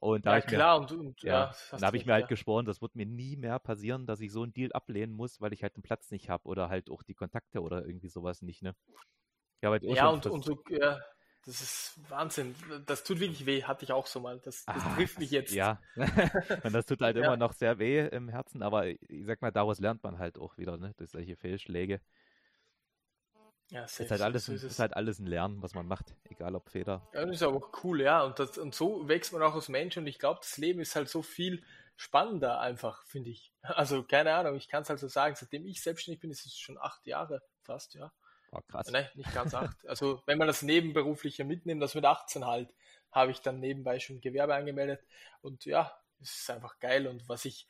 Und 0.00 0.26
da 0.26 0.32
Ja, 0.32 0.38
ich 0.38 0.46
mir, 0.46 0.56
klar, 0.56 0.78
und, 0.80 0.92
und 0.92 1.22
ja, 1.22 1.50
ja, 1.72 1.80
da 1.80 1.86
habe 1.88 1.96
ich 1.96 2.06
mir 2.06 2.14
halt 2.14 2.22
ja. 2.22 2.26
geschworen, 2.28 2.66
das 2.66 2.80
wird 2.82 2.94
mir 2.96 3.06
nie 3.06 3.36
mehr 3.36 3.58
passieren, 3.58 4.06
dass 4.06 4.20
ich 4.20 4.32
so 4.32 4.42
einen 4.42 4.52
Deal 4.54 4.72
ablehnen 4.72 5.14
muss, 5.14 5.40
weil 5.40 5.52
ich 5.52 5.62
halt 5.62 5.76
den 5.76 5.82
Platz 5.82 6.10
nicht 6.10 6.28
habe 6.30 6.46
oder 6.48 6.68
halt 6.68 6.90
auch 6.90 7.02
die 7.02 7.14
Kontakte 7.14 7.62
oder 7.62 7.84
irgendwie 7.86 8.08
sowas 8.08 8.42
nicht, 8.42 8.62
ne? 8.62 8.74
Halt 9.62 9.84
auch 9.84 9.96
Ja, 9.96 10.08
und, 10.08 10.26
und 10.26 10.44
so, 10.44 10.62
ja, 10.68 11.00
das 11.44 11.60
ist 11.60 12.00
Wahnsinn. 12.10 12.54
Das 12.86 13.04
tut 13.04 13.20
wirklich 13.20 13.46
weh, 13.46 13.64
hatte 13.64 13.84
ich 13.84 13.92
auch 13.92 14.06
so 14.06 14.20
mal. 14.20 14.38
Das, 14.40 14.68
das 14.70 14.82
Ah, 14.82 14.94
trifft 14.94 15.18
mich 15.18 15.30
jetzt. 15.30 15.52
Ja, 15.52 15.80
und 16.62 16.72
das 16.72 16.86
tut 16.86 17.00
halt 17.00 17.16
Ja. 17.16 17.16
immer 17.16 17.36
noch 17.36 17.52
sehr 17.52 17.78
weh 17.78 18.06
im 18.08 18.28
Herzen, 18.28 18.62
aber 18.62 18.86
ich 18.86 18.98
sag 19.26 19.42
mal, 19.42 19.50
daraus 19.50 19.80
lernt 19.80 20.02
man 20.04 20.18
halt 20.18 20.38
auch 20.38 20.56
wieder, 20.58 20.76
ne? 20.76 20.94
Durch 20.96 21.10
solche 21.10 21.36
Fehlschläge. 21.36 22.00
Ja, 23.70 23.86
Ist 23.98 24.10
safe, 24.10 24.10
halt 24.10 24.20
alles, 24.22 24.46
so 24.46 24.52
ist 24.52 24.64
ist 24.64 24.78
halt 24.80 24.94
alles 24.96 25.20
ein 25.20 25.26
Lernen, 25.26 25.62
was 25.62 25.74
man 25.74 25.86
macht, 25.86 26.16
egal 26.24 26.56
ob 26.56 26.70
Feder. 26.70 27.08
Ja, 27.12 27.24
das 27.26 27.36
ist 27.36 27.42
aber 27.42 27.56
auch 27.56 27.84
cool, 27.84 28.00
ja. 28.02 28.22
Und, 28.24 28.38
das, 28.38 28.56
und 28.58 28.74
so 28.74 29.08
wächst 29.08 29.32
man 29.32 29.42
auch 29.42 29.54
als 29.54 29.68
Mensch 29.68 29.96
und 29.96 30.06
ich 30.06 30.18
glaube, 30.18 30.40
das 30.42 30.56
Leben 30.58 30.80
ist 30.80 30.94
halt 30.94 31.08
so 31.08 31.22
viel 31.22 31.64
spannender 31.96 32.60
einfach, 32.60 33.04
finde 33.06 33.30
ich. 33.30 33.52
Also, 33.62 34.02
keine 34.04 34.34
Ahnung, 34.34 34.56
ich 34.56 34.68
kann 34.68 34.82
es 34.82 34.88
halt 34.90 35.00
so 35.00 35.08
sagen, 35.08 35.34
seitdem 35.36 35.66
ich 35.66 35.82
selbstständig 35.82 36.20
bin, 36.20 36.30
ist 36.30 36.46
es 36.46 36.56
schon 36.58 36.78
acht 36.78 37.06
Jahre 37.06 37.42
fast, 37.62 37.94
ja. 37.94 38.12
War 38.50 38.62
krass. 38.62 38.90
Nein, 38.90 39.08
nicht 39.14 39.32
ganz 39.32 39.54
acht. 39.54 39.76
Also, 39.86 40.22
wenn 40.26 40.38
man 40.38 40.48
das 40.48 40.62
Nebenberufliche 40.62 41.44
mitnimmt, 41.44 41.82
das 41.82 41.94
mit 41.94 42.04
18 42.04 42.46
halt, 42.46 42.74
habe 43.12 43.30
ich 43.30 43.40
dann 43.40 43.60
nebenbei 43.60 43.98
schon 44.00 44.20
Gewerbe 44.20 44.54
angemeldet. 44.54 45.00
Und 45.42 45.64
ja, 45.64 45.92
es 46.20 46.40
ist 46.40 46.50
einfach 46.50 46.78
geil. 46.80 47.06
Und 47.06 47.28
was 47.28 47.44
ich, 47.44 47.66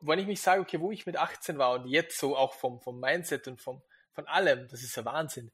wenn 0.00 0.18
ich 0.18 0.26
mich 0.26 0.40
sage, 0.40 0.60
okay, 0.60 0.80
wo 0.80 0.90
ich 0.90 1.06
mit 1.06 1.16
18 1.16 1.58
war 1.58 1.72
und 1.72 1.86
jetzt 1.86 2.18
so 2.18 2.36
auch 2.36 2.54
vom, 2.54 2.80
vom 2.80 2.98
Mindset 3.00 3.48
und 3.48 3.60
vom, 3.60 3.82
von 4.12 4.26
allem, 4.26 4.68
das 4.68 4.82
ist 4.82 4.96
ja 4.96 5.04
Wahnsinn. 5.04 5.52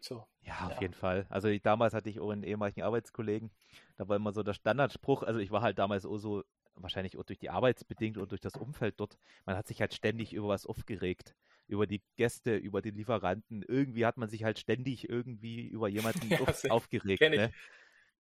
So. 0.00 0.26
Ja, 0.42 0.66
auf 0.66 0.72
Ja. 0.72 0.80
jeden 0.80 0.94
Fall. 0.94 1.26
Also 1.28 1.48
ich, 1.48 1.62
damals 1.62 1.94
hatte 1.94 2.08
ich 2.08 2.20
auch 2.20 2.30
einen 2.30 2.42
ehemaligen 2.42 2.82
Arbeitskollegen, 2.82 3.50
da 3.96 4.08
war 4.08 4.16
immer 4.16 4.32
so 4.32 4.42
der 4.42 4.54
Standardspruch, 4.54 5.22
also 5.22 5.38
ich 5.40 5.50
war 5.50 5.60
halt 5.62 5.78
damals 5.78 6.06
auch 6.06 6.16
so, 6.16 6.42
wahrscheinlich 6.74 7.18
auch 7.18 7.24
durch 7.24 7.38
die 7.38 7.50
Arbeitsbedingt 7.50 8.16
und 8.16 8.30
durch 8.30 8.40
das 8.40 8.54
Umfeld 8.54 8.98
dort, 8.98 9.18
man 9.44 9.56
hat 9.56 9.66
sich 9.66 9.80
halt 9.80 9.92
ständig 9.92 10.32
über 10.32 10.48
was 10.48 10.64
aufgeregt. 10.64 11.34
Über 11.70 11.86
die 11.86 12.02
Gäste, 12.16 12.56
über 12.56 12.82
die 12.82 12.90
Lieferanten. 12.90 13.62
Irgendwie 13.62 14.04
hat 14.04 14.16
man 14.16 14.28
sich 14.28 14.44
halt 14.44 14.58
ständig 14.58 15.08
irgendwie 15.08 15.68
über 15.68 15.88
jemanden 15.88 16.30
Ja, 16.30 16.70
aufgeregt. 16.70 17.20
Ich. 17.22 17.38
Ne? 17.38 17.52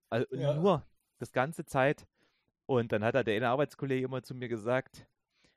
Also 0.10 0.26
Ja. 0.32 0.54
nur 0.54 0.86
das 1.20 1.32
ganze 1.32 1.66
Zeit. 1.66 2.06
Und 2.66 2.92
dann 2.92 3.04
hat 3.04 3.16
er 3.16 3.24
der 3.24 3.36
eine 3.36 3.50
Arbeitskollege 3.50 4.06
immer 4.06 4.22
zu 4.22 4.36
mir 4.36 4.48
gesagt, 4.48 5.08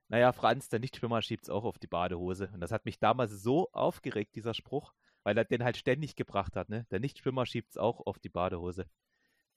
naja, 0.09 0.33
Franz, 0.33 0.69
der 0.69 0.81
Nichtschwimmer 0.81 1.23
schiebt's 1.23 1.51
auch 1.51 1.65
auf 1.65 1.79
die 1.79 1.87
Badehose. 1.87 2.51
Und 2.53 2.61
das 2.61 2.73
hat 2.73 2.85
mich 2.87 2.99
damals 2.99 3.33
so 3.33 3.71
aufgeregt, 3.73 4.35
dieser 4.35 4.55
Spruch, 4.55 4.93
weil 5.23 5.37
er 5.39 5.45
den 5.45 5.63
halt 5.65 5.77
ständig 5.77 6.17
gebracht 6.17 6.57
hat, 6.57 6.69
ne? 6.69 6.87
Der 6.91 7.01
Nichtschwimmer 7.01 7.47
schiebt's 7.47 7.77
auch 7.77 8.07
auf 8.07 8.19
die 8.19 8.29
Badehose. 8.29 8.87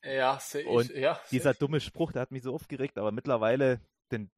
Ja, 0.03 0.39
safe, 0.39 0.67
Und 0.69 0.89
ja, 0.95 1.19
Dieser 1.31 1.51
safe. 1.53 1.59
dumme 1.59 1.79
Spruch, 1.79 2.11
der 2.11 2.21
hat 2.21 2.31
mich 2.31 2.43
so 2.43 2.53
aufgeregt, 2.53 2.97
aber 2.97 3.11
mittlerweile, 3.11 3.81
den 4.11 4.29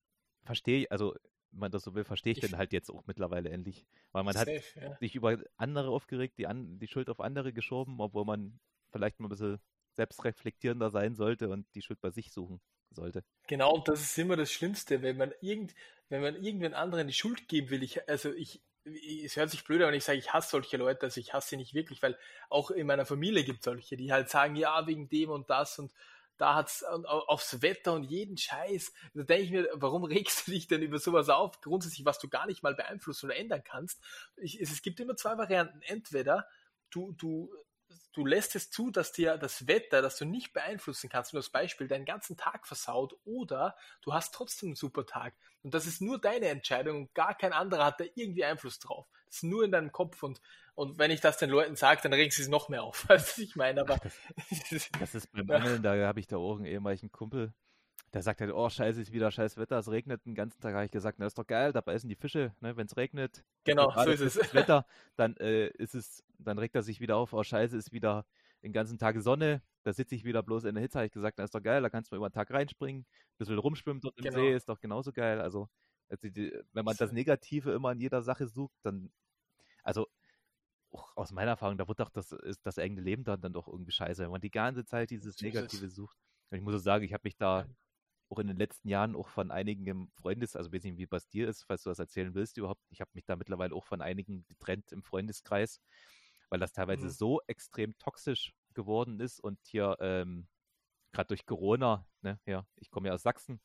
verstehe 0.43 0.81
ich, 0.83 0.91
also 0.91 1.15
man 1.51 1.71
das 1.71 1.83
so 1.83 1.95
will, 1.95 2.03
verstehe 2.03 2.33
ich 2.33 2.43
Ich- 2.43 2.49
den 2.49 2.57
halt 2.57 2.73
jetzt 2.73 2.89
auch 2.89 3.03
mittlerweile 3.07 3.49
endlich. 3.49 3.85
Weil 4.11 4.23
man 4.23 4.37
hat 4.37 4.47
safe, 4.47 4.79
ja. 4.79 4.97
sich 4.97 5.15
über 5.15 5.37
andere 5.57 5.89
aufgeregt, 5.89 6.37
die, 6.37 6.47
an, 6.47 6.79
die 6.79 6.87
Schuld 6.87 7.09
auf 7.09 7.19
andere 7.19 7.53
geschoben, 7.53 7.99
obwohl 7.99 8.25
man 8.25 8.59
vielleicht 8.91 9.19
mal 9.19 9.27
ein 9.27 9.29
bisschen 9.29 9.59
selbstreflektierender 9.93 10.89
sein 10.89 11.15
sollte 11.15 11.49
und 11.49 11.65
die 11.75 11.81
Schuld 11.81 11.99
bei 12.01 12.11
sich 12.11 12.31
suchen 12.31 12.61
sollte. 12.91 13.23
Genau, 13.47 13.73
und 13.75 13.87
das 13.87 14.01
ist 14.01 14.17
immer 14.17 14.35
das 14.35 14.51
Schlimmste, 14.51 15.01
wenn 15.01 15.17
man 15.17 15.33
irgend, 15.41 15.73
wenn 16.09 16.21
man 16.21 16.35
irgendwen 16.35 16.73
anderen 16.73 17.07
die 17.07 17.13
Schuld 17.13 17.47
geben 17.47 17.69
will. 17.69 17.83
Ich, 17.83 18.07
also 18.07 18.31
ich, 18.33 18.61
ich- 18.85 19.23
es 19.25 19.35
hört 19.35 19.49
sich 19.49 19.63
blöd 19.63 19.81
an, 19.81 19.89
wenn 19.89 19.95
ich 19.95 20.03
sage, 20.05 20.19
ich 20.19 20.31
hasse 20.33 20.51
solche 20.51 20.77
Leute, 20.77 21.03
also 21.03 21.19
ich 21.19 21.33
hasse 21.33 21.49
sie 21.49 21.57
nicht 21.57 21.73
wirklich, 21.73 22.01
weil 22.01 22.17
auch 22.49 22.71
in 22.71 22.87
meiner 22.87 23.05
Familie 23.05 23.43
gibt 23.43 23.59
es 23.59 23.65
solche, 23.65 23.97
die 23.97 24.11
halt 24.11 24.29
sagen, 24.29 24.55
ja, 24.55 24.85
wegen 24.87 25.09
dem 25.09 25.29
und 25.31 25.49
das 25.49 25.79
und 25.79 25.91
da 26.37 26.55
hat's 26.55 26.83
aufs 26.83 27.61
Wetter 27.61 27.93
und 27.93 28.03
jeden 28.03 28.37
Scheiß. 28.37 28.93
Da 29.13 29.23
denke 29.23 29.43
ich 29.43 29.51
mir, 29.51 29.69
warum 29.73 30.03
regst 30.03 30.47
du 30.47 30.51
dich 30.51 30.67
denn 30.67 30.81
über 30.81 30.99
sowas 30.99 31.29
auf? 31.29 31.61
Grundsätzlich, 31.61 32.05
was 32.05 32.19
du 32.19 32.29
gar 32.29 32.45
nicht 32.45 32.63
mal 32.63 32.75
beeinflussen 32.75 33.27
oder 33.27 33.35
ändern 33.35 33.63
kannst. 33.63 34.01
Ich, 34.35 34.59
es, 34.61 34.71
es 34.71 34.81
gibt 34.81 34.99
immer 34.99 35.15
zwei 35.15 35.37
Varianten. 35.37 35.81
Entweder 35.81 36.47
du, 36.91 37.11
du, 37.13 37.51
du 38.13 38.25
lässt 38.25 38.55
es 38.55 38.69
zu, 38.69 38.91
dass 38.91 39.11
dir 39.11 39.37
das 39.37 39.67
Wetter, 39.67 40.01
das 40.01 40.17
du 40.17 40.25
nicht 40.25 40.53
beeinflussen 40.53 41.09
kannst, 41.09 41.33
nur 41.33 41.39
als 41.39 41.49
Beispiel, 41.49 41.87
deinen 41.87 42.05
ganzen 42.05 42.37
Tag 42.37 42.67
versaut, 42.67 43.15
oder 43.25 43.75
du 44.01 44.13
hast 44.13 44.33
trotzdem 44.33 44.69
einen 44.69 44.75
super 44.75 45.05
Tag. 45.05 45.35
Und 45.63 45.73
das 45.73 45.85
ist 45.85 46.01
nur 46.01 46.19
deine 46.19 46.47
Entscheidung 46.47 46.97
und 46.97 47.13
gar 47.13 47.35
kein 47.35 47.53
anderer 47.53 47.85
hat 47.85 47.99
da 47.99 48.05
irgendwie 48.15 48.45
Einfluss 48.45 48.79
drauf. 48.79 49.07
Das 49.37 49.43
ist 49.43 49.49
nur 49.49 49.63
in 49.63 49.71
deinem 49.71 49.91
Kopf 49.91 50.23
und, 50.23 50.41
und 50.75 50.97
wenn 50.97 51.11
ich 51.11 51.21
das 51.21 51.37
den 51.37 51.49
Leuten 51.49 51.75
sage, 51.75 52.01
dann 52.01 52.13
regen 52.13 52.31
sie 52.31 52.41
es 52.41 52.47
noch 52.47 52.69
mehr 52.69 52.83
auf, 52.83 53.05
als 53.09 53.37
ich 53.37 53.55
meine, 53.55 53.81
aber 53.81 53.99
Das 54.99 55.15
ist 55.15 55.31
beim. 55.31 55.49
Angeln, 55.49 55.83
da 55.83 55.95
habe 56.07 56.19
ich 56.19 56.27
da 56.27 56.37
auch 56.37 56.57
einen 56.57 56.65
ehemaligen 56.65 57.11
Kumpel, 57.11 57.53
der 58.13 58.21
sagt 58.21 58.41
halt, 58.41 58.51
oh 58.51 58.69
scheiße, 58.69 59.01
ist 59.01 59.11
wieder 59.11 59.31
scheiß 59.31 59.57
Wetter, 59.57 59.77
es 59.77 59.91
regnet 59.91 60.25
den 60.25 60.35
ganzen 60.35 60.59
Tag. 60.61 60.73
habe 60.73 60.85
ich 60.85 60.91
gesagt, 60.91 61.19
na 61.19 61.25
ist 61.25 61.37
doch 61.37 61.45
geil, 61.45 61.73
da 61.73 61.81
beißen 61.81 62.09
die 62.09 62.15
Fische, 62.15 62.53
ne? 62.61 62.75
wenn 62.77 62.87
es 62.87 62.97
regnet. 62.97 63.43
genau, 63.63 63.91
so 63.91 64.09
ist 64.09 64.21
es. 64.21 64.33
Das 64.35 64.53
Wetter, 64.53 64.85
dann 65.15 65.35
äh, 65.37 65.67
ist 65.67 65.93
es, 65.93 66.23
dann 66.39 66.57
regt 66.57 66.75
er 66.75 66.83
sich 66.83 66.99
wieder 66.99 67.17
auf, 67.17 67.33
oh 67.33 67.43
scheiße, 67.43 67.77
ist 67.77 67.91
wieder 67.91 68.25
den 68.63 68.73
ganzen 68.73 68.97
Tag 68.97 69.19
Sonne, 69.21 69.61
da 69.83 69.93
sitze 69.93 70.15
ich 70.15 70.25
wieder 70.25 70.43
bloß 70.43 70.65
in 70.65 70.75
der 70.75 70.81
Hitze, 70.81 70.99
habe 70.99 71.05
ich 71.05 71.11
gesagt, 71.11 71.37
na 71.37 71.43
ist 71.43 71.55
doch 71.55 71.61
geil, 71.61 71.81
da 71.81 71.89
kannst 71.89 72.11
du 72.11 72.15
über 72.15 72.29
den 72.29 72.33
Tag 72.33 72.51
reinspringen, 72.51 73.03
ein 73.03 73.37
bisschen 73.37 73.57
rumschwimmen 73.57 74.01
dort 74.01 74.17
im 74.17 74.23
Genau. 74.23 74.37
See, 74.37 74.53
ist 74.53 74.69
doch 74.69 74.79
genauso 74.79 75.11
geil. 75.11 75.39
Also, 75.39 75.69
also 76.09 76.27
die, 76.27 76.53
wenn 76.73 76.85
man 76.85 76.95
das. 76.97 77.11
Negative 77.11 77.71
immer 77.71 77.91
in 77.91 77.99
jeder 77.99 78.21
Sache 78.21 78.47
sucht, 78.47 78.75
dann, 78.83 79.11
also 79.87 80.07
aus 81.15 81.31
meiner 81.31 81.51
Erfahrung, 81.51 81.77
da 81.77 81.87
wird 81.87 81.99
doch 81.99 82.09
das, 82.09 82.31
ist 82.31 82.65
das 82.65 82.77
eigene 82.77 83.01
Leben 83.01 83.23
dann, 83.23 83.41
dann 83.41 83.53
doch 83.53 83.67
irgendwie 83.67 83.91
scheiße, 83.91 84.23
wenn 84.23 84.31
man 84.31 84.41
die 84.41 84.51
ganze 84.51 84.85
Zeit 84.85 85.09
dieses. 85.09 85.41
Negative 85.41 85.89
sucht. 85.89 86.17
Und 86.49 86.57
ich 86.57 86.63
muss 86.63 86.75
auch 86.75 86.79
sagen, 86.79 87.03
ich 87.03 87.13
habe 87.13 87.21
mich 87.25 87.37
da 87.37 87.67
auch 88.29 88.39
in 88.39 88.47
den 88.47 88.57
letzten 88.57 88.89
Jahren 88.89 89.15
auch 89.15 89.27
von 89.29 89.51
einigen 89.51 89.85
im 89.87 90.09
Freundes, 90.11 90.55
also 90.55 90.71
weiß 90.71 90.83
nicht, 90.83 90.97
wie 90.97 91.05
bei 91.05 91.19
dir 91.31 91.47
ist, 91.47 91.63
falls 91.63 91.83
du 91.83 91.89
das 91.89 91.99
erzählen 91.99 92.33
willst 92.35 92.57
überhaupt, 92.57 92.81
ich 92.89 92.99
habe 93.01 93.11
mich 93.13 93.25
da 93.25 93.35
mittlerweile 93.35 93.73
auch 93.73 93.85
von 93.85 94.01
einigen 94.01 94.45
getrennt 94.47 94.91
im 94.91 95.03
Freundeskreis, 95.03 95.79
weil 96.49 96.59
das 96.59 96.73
teilweise 96.73 97.07
Mhm. 97.07 97.11
so 97.11 97.41
extrem 97.47 97.97
toxisch 97.97 98.53
geworden 98.73 99.19
ist 99.19 99.39
und 99.39 99.59
hier 99.65 99.95
ähm, 99.99 100.47
gerade 101.13 101.27
durch 101.29 101.45
Corona, 101.45 102.05
ne, 102.21 102.39
ja, 102.45 102.65
ich 102.75 102.91
komme 102.91 103.07
ja 103.07 103.13
aus 103.13 103.23
Sachsen, 103.23 103.61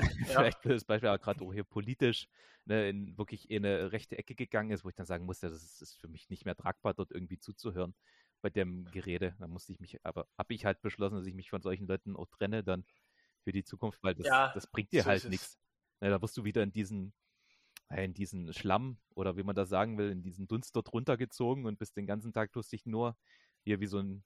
vielleicht 0.26 0.60
blödes 0.62 0.84
Beispiel, 0.84 1.08
aber 1.08 1.18
gerade 1.18 1.44
auch 1.44 1.52
hier 1.52 1.64
politisch, 1.64 2.28
ne, 2.64 2.88
in 2.88 3.16
wirklich 3.18 3.50
in 3.50 3.64
eine 3.64 3.92
rechte 3.92 4.18
Ecke 4.18 4.34
gegangen 4.34 4.70
ist, 4.70 4.84
wo 4.84 4.88
ich 4.88 4.94
dann 4.94 5.06
sagen 5.06 5.26
musste, 5.26 5.48
das 5.50 5.62
ist, 5.62 5.82
ist 5.82 5.96
für 6.00 6.08
mich 6.08 6.30
nicht 6.30 6.44
mehr 6.44 6.56
tragbar, 6.56 6.94
dort 6.94 7.10
irgendwie 7.12 7.38
zuzuhören 7.38 7.94
bei 8.42 8.50
dem 8.50 8.86
Gerede. 8.90 9.36
Da 9.38 9.48
musste 9.48 9.72
ich 9.72 9.80
mich, 9.80 9.98
aber 10.04 10.26
habe 10.38 10.54
ich 10.54 10.64
halt 10.64 10.80
beschlossen, 10.82 11.16
dass 11.16 11.26
ich 11.26 11.34
mich 11.34 11.50
von 11.50 11.62
solchen 11.62 11.86
Leuten 11.86 12.16
auch 12.16 12.26
trenne 12.28 12.64
dann 12.64 12.84
für 13.44 13.52
die 13.52 13.64
Zukunft, 13.64 14.02
weil 14.02 14.14
das, 14.14 14.26
Ja, 14.26 14.52
das 14.54 14.66
bringt 14.66 14.92
dir 14.92 15.02
so 15.02 15.10
halt 15.10 15.28
nichts. 15.28 15.58
Ne, 16.00 16.10
da 16.10 16.20
wirst 16.22 16.36
du 16.36 16.44
wieder 16.44 16.62
in 16.62 16.72
diesen, 16.72 17.12
äh, 17.90 18.04
in 18.04 18.14
diesen 18.14 18.52
Schlamm 18.52 18.98
oder 19.14 19.36
wie 19.36 19.42
man 19.42 19.54
das 19.56 19.68
sagen 19.68 19.98
will, 19.98 20.10
in 20.10 20.22
diesen 20.22 20.48
Dunst 20.48 20.74
dort 20.76 20.92
runtergezogen 20.92 21.66
und 21.66 21.78
bist 21.78 21.96
den 21.96 22.06
ganzen 22.06 22.32
Tag 22.32 22.52
tust 22.52 22.72
dich 22.72 22.86
nur 22.86 23.16
hier 23.64 23.80
wie 23.80 23.86
so 23.86 23.98
ein, 23.98 24.24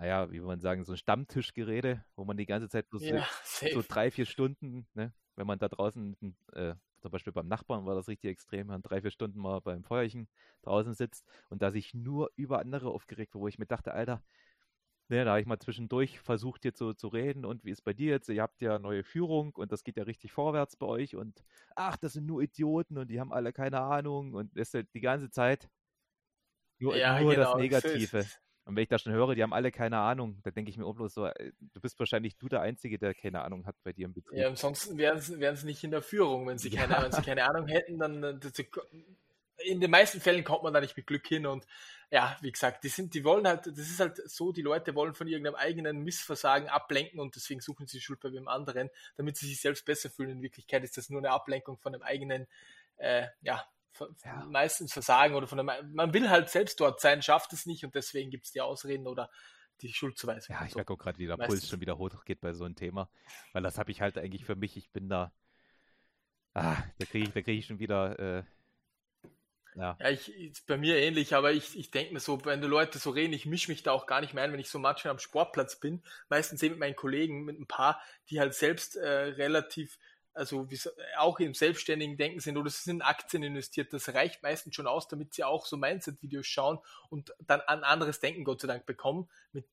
naja, 0.00 0.32
wie 0.32 0.40
man 0.40 0.60
sagen, 0.60 0.84
so 0.84 0.92
ein 0.92 0.98
Stammtischgerede, 0.98 2.04
wo 2.16 2.24
man 2.24 2.36
die 2.38 2.46
ganze 2.46 2.68
Zeit 2.70 2.88
bloß 2.90 3.12
Ja, 3.12 3.26
so 3.68 3.82
drei, 3.88 4.10
vier 4.10 4.26
Stunden, 4.26 4.88
ne, 4.94 5.14
wenn 5.36 5.46
man 5.46 5.58
da 5.58 5.68
draußen, 5.68 6.16
äh, 6.54 6.74
zum 7.00 7.10
Beispiel 7.12 7.32
beim 7.32 7.48
Nachbarn 7.48 7.86
war 7.86 7.94
das 7.94 8.08
richtig 8.08 8.30
extrem, 8.30 8.60
wenn 8.68 8.74
man 8.76 8.82
drei, 8.82 9.02
vier 9.02 9.10
Stunden 9.10 9.40
mal 9.40 9.60
beim 9.60 9.84
Feuerchen 9.84 10.28
draußen 10.62 10.94
sitzt 10.94 11.26
und 11.50 11.62
da 11.62 11.70
sich 11.70 11.94
nur 11.94 12.30
über 12.36 12.60
andere 12.60 12.90
aufgeregt 12.90 13.34
wo 13.34 13.48
ich 13.48 13.58
mir 13.58 13.66
dachte, 13.66 13.94
Alter, 13.94 14.22
ne, 15.08 15.24
da 15.24 15.32
habe 15.32 15.40
ich 15.40 15.46
mal 15.46 15.58
zwischendurch 15.58 16.20
versucht 16.20 16.64
jetzt 16.64 16.78
so 16.78 16.92
zu 16.94 17.08
reden 17.08 17.44
und 17.44 17.64
wie 17.64 17.70
ist 17.70 17.82
bei 17.82 17.94
dir 17.94 18.10
jetzt? 18.10 18.28
Ihr 18.28 18.42
habt 18.42 18.62
ja 18.62 18.78
neue 18.78 19.04
Führung 19.04 19.54
und 19.56 19.72
das 19.72 19.84
geht 19.84 19.96
ja 19.96 20.04
richtig 20.04 20.32
vorwärts 20.32 20.76
bei 20.76 20.86
euch 20.86 21.16
und 21.16 21.44
ach, 21.76 21.96
das 21.96 22.14
sind 22.14 22.26
nur 22.26 22.42
Idioten 22.42 22.98
und 22.98 23.08
die 23.10 23.20
haben 23.20 23.32
alle 23.32 23.52
keine 23.52 23.80
Ahnung 23.80 24.34
und 24.34 24.56
das 24.58 24.74
ist 24.74 24.94
die 24.94 25.00
ganze 25.00 25.30
Zeit 25.30 25.70
nur, 26.78 26.96
Ja, 26.96 27.18
nur 27.18 27.34
genau, 27.34 27.34
das 27.34 27.54
so 27.54 27.54
Negative. 27.54 28.30
Und 28.70 28.76
wenn 28.76 28.84
ich 28.84 28.88
da 28.88 29.00
schon 29.00 29.12
höre, 29.12 29.34
die 29.34 29.42
haben 29.42 29.52
alle 29.52 29.72
keine 29.72 29.98
Ahnung, 29.98 30.38
da 30.44 30.52
denke 30.52 30.70
ich 30.70 30.78
mir 30.78 30.86
auch 30.86 30.94
bloß 30.94 31.12
so, 31.12 31.26
äh, 31.26 31.50
du 31.74 31.80
bist 31.80 31.98
wahrscheinlich 31.98 32.36
du 32.36 32.48
der 32.48 32.60
Einzige, 32.60 33.00
der 33.00 33.14
keine 33.14 33.42
Ahnung 33.42 33.66
hat 33.66 33.74
bei 33.82 33.92
dir 33.92 34.04
im 34.04 34.14
Betrieb. 34.14 34.38
Ja, 34.38 34.46
ansonsten 34.46 34.96
wären 34.96 35.18
sie 35.18 35.66
nicht 35.66 35.82
in 35.82 35.90
der 35.90 36.02
Führung. 36.02 36.46
Wenn 36.46 36.56
sie, 36.58 36.70
keine, 36.70 36.92
ja. 36.92 37.02
wenn 37.02 37.10
sie 37.10 37.22
keine 37.22 37.48
Ahnung 37.50 37.66
hätten, 37.66 37.98
dann 37.98 38.22
äh, 38.22 38.38
in 39.64 39.80
den 39.80 39.90
meisten 39.90 40.20
Fällen 40.20 40.44
kommt 40.44 40.62
man 40.62 40.72
da 40.72 40.80
nicht 40.80 40.96
mit 40.96 41.08
Glück 41.08 41.26
hin 41.26 41.46
und 41.46 41.66
ja, 42.12 42.36
wie 42.42 42.52
gesagt, 42.52 42.84
die 42.84 42.88
sind, 42.88 43.12
die 43.12 43.24
wollen 43.24 43.48
halt, 43.48 43.66
das 43.66 43.76
ist 43.76 43.98
halt 43.98 44.22
so, 44.30 44.52
die 44.52 44.62
Leute 44.62 44.94
wollen 44.94 45.14
von 45.14 45.26
irgendeinem 45.26 45.56
eigenen 45.56 46.04
Missversagen 46.04 46.68
ablenken 46.68 47.18
und 47.18 47.34
deswegen 47.34 47.60
suchen 47.60 47.88
sie 47.88 48.00
Schuld 48.00 48.20
bei 48.20 48.30
dem 48.30 48.46
anderen, 48.46 48.88
damit 49.16 49.36
sie 49.36 49.48
sich 49.48 49.60
selbst 49.60 49.84
besser 49.84 50.10
fühlen. 50.10 50.30
In 50.30 50.42
Wirklichkeit 50.42 50.84
ist 50.84 50.96
das 50.96 51.10
nur 51.10 51.18
eine 51.18 51.30
Ablenkung 51.30 51.76
von 51.76 51.92
einem 51.92 52.04
eigenen, 52.04 52.46
äh, 52.98 53.26
ja, 53.42 53.64
ja. 54.24 54.44
meistens 54.46 54.92
Versagen 54.92 55.34
oder 55.34 55.46
von 55.46 55.60
einem, 55.60 55.94
man 55.94 56.14
will 56.14 56.28
halt 56.30 56.48
selbst 56.48 56.80
dort 56.80 57.00
sein, 57.00 57.22
schafft 57.22 57.52
es 57.52 57.66
nicht 57.66 57.84
und 57.84 57.94
deswegen 57.94 58.30
gibt 58.30 58.46
es 58.46 58.52
die 58.52 58.60
Ausreden 58.60 59.06
oder 59.06 59.30
die 59.82 59.92
Schuldzuweisung. 59.92 60.56
Ja, 60.56 60.64
ich 60.64 60.72
so. 60.72 60.78
merke 60.78 60.92
auch 60.92 60.98
gerade, 60.98 61.18
wie 61.18 61.26
der 61.26 61.36
Meistens. 61.36 61.60
Puls 61.60 61.70
schon 61.70 61.80
wieder 61.80 61.98
hoch 61.98 62.24
geht 62.24 62.40
bei 62.40 62.52
so 62.52 62.64
einem 62.64 62.76
Thema, 62.76 63.10
weil 63.52 63.62
das 63.62 63.78
habe 63.78 63.90
ich 63.90 64.00
halt 64.00 64.18
eigentlich 64.18 64.44
für 64.44 64.56
mich, 64.56 64.76
ich 64.76 64.90
bin 64.90 65.08
da, 65.08 65.32
ah, 66.54 66.76
da 66.98 67.06
kriege 67.06 67.28
ich, 67.28 67.32
da 67.32 67.42
kriege 67.42 67.58
ich 67.58 67.66
schon 67.66 67.78
wieder, 67.78 68.18
äh, 68.18 68.44
ja, 69.76 69.96
ja 70.00 70.10
ich, 70.10 70.32
ist 70.34 70.66
bei 70.66 70.76
mir 70.76 70.96
ähnlich, 70.96 71.34
aber 71.34 71.52
ich, 71.52 71.78
ich 71.78 71.90
denke 71.90 72.12
mir 72.12 72.20
so, 72.20 72.44
wenn 72.44 72.60
die 72.60 72.68
Leute 72.68 72.98
so 72.98 73.10
reden, 73.10 73.32
ich 73.32 73.46
mische 73.46 73.70
mich 73.70 73.82
da 73.82 73.92
auch 73.92 74.06
gar 74.06 74.20
nicht 74.20 74.34
mehr 74.34 74.44
ein, 74.44 74.52
wenn 74.52 74.60
ich 74.60 74.70
so 74.70 74.78
manchmal 74.78 75.12
am 75.12 75.18
Sportplatz 75.18 75.78
bin, 75.78 76.02
meistens 76.28 76.62
eben 76.62 76.74
mit 76.74 76.80
meinen 76.80 76.96
Kollegen, 76.96 77.44
mit 77.44 77.58
ein 77.58 77.66
paar, 77.66 78.00
die 78.28 78.40
halt 78.40 78.54
selbst 78.54 78.96
äh, 78.96 79.08
relativ 79.08 79.98
also 80.34 80.68
auch 81.18 81.40
im 81.40 81.54
selbstständigen 81.54 82.16
Denken 82.16 82.40
sind 82.40 82.56
oder 82.56 82.70
sie 82.70 82.82
sind 82.82 82.96
in 82.96 83.02
Aktien 83.02 83.42
investiert, 83.42 83.92
das 83.92 84.14
reicht 84.14 84.42
meistens 84.42 84.74
schon 84.74 84.86
aus, 84.86 85.08
damit 85.08 85.34
sie 85.34 85.44
auch 85.44 85.66
so 85.66 85.76
Mindset-Videos 85.76 86.46
schauen 86.46 86.78
und 87.08 87.34
dann 87.40 87.60
ein 87.62 87.84
anderes 87.84 88.20
Denken 88.20 88.44
Gott 88.44 88.60
sei 88.60 88.68
Dank 88.68 88.86
bekommen. 88.86 89.28
Mit 89.52 89.66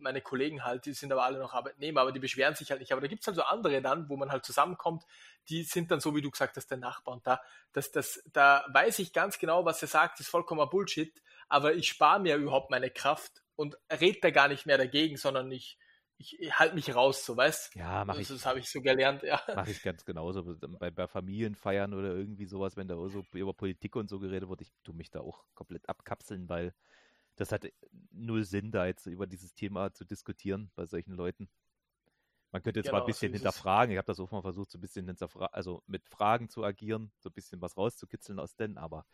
meine 0.00 0.20
Kollegen 0.20 0.64
halt, 0.64 0.86
die 0.86 0.94
sind 0.94 1.12
aber 1.12 1.24
alle 1.24 1.38
noch 1.38 1.52
Arbeitnehmer, 1.52 2.00
aber 2.00 2.12
die 2.12 2.18
beschweren 2.18 2.54
sich 2.54 2.70
halt 2.70 2.80
nicht. 2.80 2.92
Aber 2.92 3.00
da 3.00 3.06
gibt 3.06 3.22
es 3.22 3.26
halt 3.26 3.36
so 3.36 3.42
andere 3.42 3.82
dann, 3.82 4.08
wo 4.08 4.16
man 4.16 4.32
halt 4.32 4.44
zusammenkommt, 4.44 5.04
die 5.48 5.62
sind 5.62 5.90
dann 5.90 6.00
so, 6.00 6.14
wie 6.14 6.22
du 6.22 6.30
gesagt 6.30 6.56
hast, 6.56 6.70
der 6.70 6.78
Nachbar. 6.78 7.14
Und 7.14 7.26
da, 7.26 7.40
das, 7.72 7.92
das, 7.92 8.22
da 8.32 8.64
weiß 8.72 8.98
ich 9.00 9.12
ganz 9.12 9.38
genau, 9.38 9.64
was 9.64 9.82
er 9.82 9.88
sagt, 9.88 10.20
ist 10.20 10.28
vollkommen 10.28 10.68
Bullshit, 10.68 11.22
aber 11.48 11.74
ich 11.74 11.88
spare 11.88 12.20
mir 12.20 12.36
überhaupt 12.36 12.70
meine 12.70 12.90
Kraft 12.90 13.42
und 13.56 13.76
rede 14.00 14.20
da 14.22 14.30
gar 14.30 14.48
nicht 14.48 14.66
mehr 14.66 14.78
dagegen, 14.78 15.16
sondern 15.16 15.50
ich, 15.50 15.78
ich, 16.20 16.58
halte 16.58 16.74
mich 16.74 16.94
raus, 16.94 17.24
so 17.24 17.34
weißt 17.34 17.74
Ja, 17.76 18.04
mache 18.04 18.20
ich. 18.20 18.28
Das 18.28 18.44
habe 18.44 18.58
ich 18.58 18.68
so 18.68 18.82
gelernt, 18.82 19.22
ja. 19.22 19.40
Mache 19.54 19.70
ich 19.70 19.82
ganz 19.82 20.04
genauso. 20.04 20.54
Bei, 20.78 20.90
bei 20.90 21.06
Familienfeiern 21.06 21.94
oder 21.94 22.14
irgendwie 22.14 22.44
sowas, 22.44 22.76
wenn 22.76 22.88
da 22.88 22.96
so 23.08 23.24
über 23.32 23.54
Politik 23.54 23.96
und 23.96 24.10
so 24.10 24.20
geredet 24.20 24.48
wird, 24.48 24.60
ich 24.60 24.70
tue 24.84 24.94
mich 24.94 25.10
da 25.10 25.20
auch 25.20 25.44
komplett 25.54 25.88
abkapseln, 25.88 26.48
weil 26.50 26.74
das 27.36 27.52
hat 27.52 27.66
null 28.10 28.44
Sinn, 28.44 28.70
da 28.70 28.84
jetzt 28.84 29.06
über 29.06 29.26
dieses 29.26 29.54
Thema 29.54 29.94
zu 29.94 30.04
diskutieren 30.04 30.70
bei 30.74 30.84
solchen 30.84 31.12
Leuten. 31.14 31.48
Man 32.52 32.62
könnte 32.62 32.80
jetzt 32.80 32.86
genau, 32.86 32.98
mal 32.98 33.04
ein 33.04 33.06
bisschen 33.06 33.32
so 33.32 33.36
hinterfragen. 33.36 33.92
Ich 33.92 33.96
habe 33.96 34.06
das 34.06 34.20
auch 34.20 34.30
mal 34.30 34.42
versucht, 34.42 34.70
so 34.70 34.76
ein 34.76 34.82
bisschen 34.82 35.16
also 35.52 35.82
mit 35.86 36.06
Fragen 36.06 36.50
zu 36.50 36.64
agieren, 36.64 37.12
so 37.18 37.30
ein 37.30 37.32
bisschen 37.32 37.62
was 37.62 37.78
rauszukitzeln 37.78 38.38
aus 38.38 38.56
denen, 38.56 38.76
aber 38.76 39.06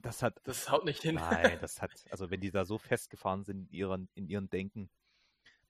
das 0.00 0.22
hat. 0.22 0.40
Das 0.44 0.70
haut 0.70 0.86
nicht 0.86 1.02
hin. 1.02 1.16
Nein, 1.16 1.58
das 1.60 1.82
hat, 1.82 1.92
also 2.10 2.30
wenn 2.30 2.40
die 2.40 2.50
da 2.50 2.64
so 2.64 2.78
festgefahren 2.78 3.44
sind 3.44 3.70
in 3.70 3.70
ihren, 3.70 4.08
in 4.14 4.26
ihren 4.26 4.48
Denken, 4.48 4.88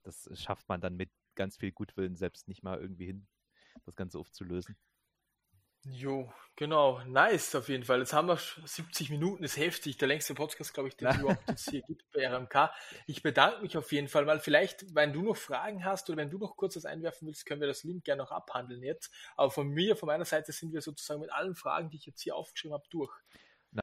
das 0.03 0.29
schafft 0.35 0.69
man 0.69 0.81
dann 0.81 0.97
mit 0.97 1.11
ganz 1.35 1.57
viel 1.57 1.73
Gutwillen 1.73 2.17
selbst 2.17 2.49
nicht 2.49 2.63
mal 2.63 2.79
irgendwie 2.79 3.07
hin, 3.07 3.27
das 3.85 3.97
Ganze 3.97 4.19
aufzulösen. 4.19 4.77
Jo, 5.85 6.33
genau. 6.55 7.03
Nice 7.07 7.57
auf 7.57 7.69
jeden 7.69 7.83
Fall. 7.83 7.99
Jetzt 7.99 8.13
haben 8.13 8.29
wir 8.29 8.37
70 8.37 9.11
Minuten, 9.11 9.43
ist 9.43 9.57
heftig. 9.57 9.97
Der 9.97 10.07
längste 10.07 10.33
Podcast, 10.33 10.73
glaube 10.75 10.89
ich, 10.89 10.97
den 10.97 11.09
es 11.09 11.17
überhaupt 11.21 11.49
jetzt 11.49 11.71
hier 11.71 11.83
gibt 11.83 12.05
bei 12.13 12.25
RMK. 12.29 12.71
Ich 13.09 13.25
bedanke 13.25 13.63
mich 13.63 13.77
auf 13.77 13.91
jeden 13.91 14.07
Fall, 14.07 14.29
weil 14.29 14.39
vielleicht, 14.39 14.95
wenn 14.95 15.13
du 15.13 15.23
noch 15.23 15.37
Fragen 15.37 15.85
hast 15.85 16.09
oder 16.09 16.19
wenn 16.19 16.31
du 16.31 16.39
noch 16.39 16.57
kurz 16.57 16.77
was 16.77 16.85
einwerfen 16.85 17.27
willst, 17.27 17.47
können 17.47 17.61
wir 17.61 17.67
das 17.67 17.83
Link 17.83 18.05
gerne 18.05 18.23
noch 18.23 18.31
abhandeln 18.31 18.85
jetzt. 18.85 19.13
Aber 19.35 19.51
von 19.51 19.69
mir, 19.69 19.97
von 19.97 20.07
meiner 20.07 20.25
Seite 20.25 20.53
sind 20.53 20.73
wir 20.73 20.83
sozusagen 20.83 21.21
mit 21.21 21.33
allen 21.33 21.57
Fragen, 21.57 21.91
die 21.91 21.97
ich 21.97 22.07
jetzt 22.07 22.21
hier 22.21 22.37
aufgeschrieben 22.37 22.75
habe, 22.75 22.85
durch. 22.89 23.13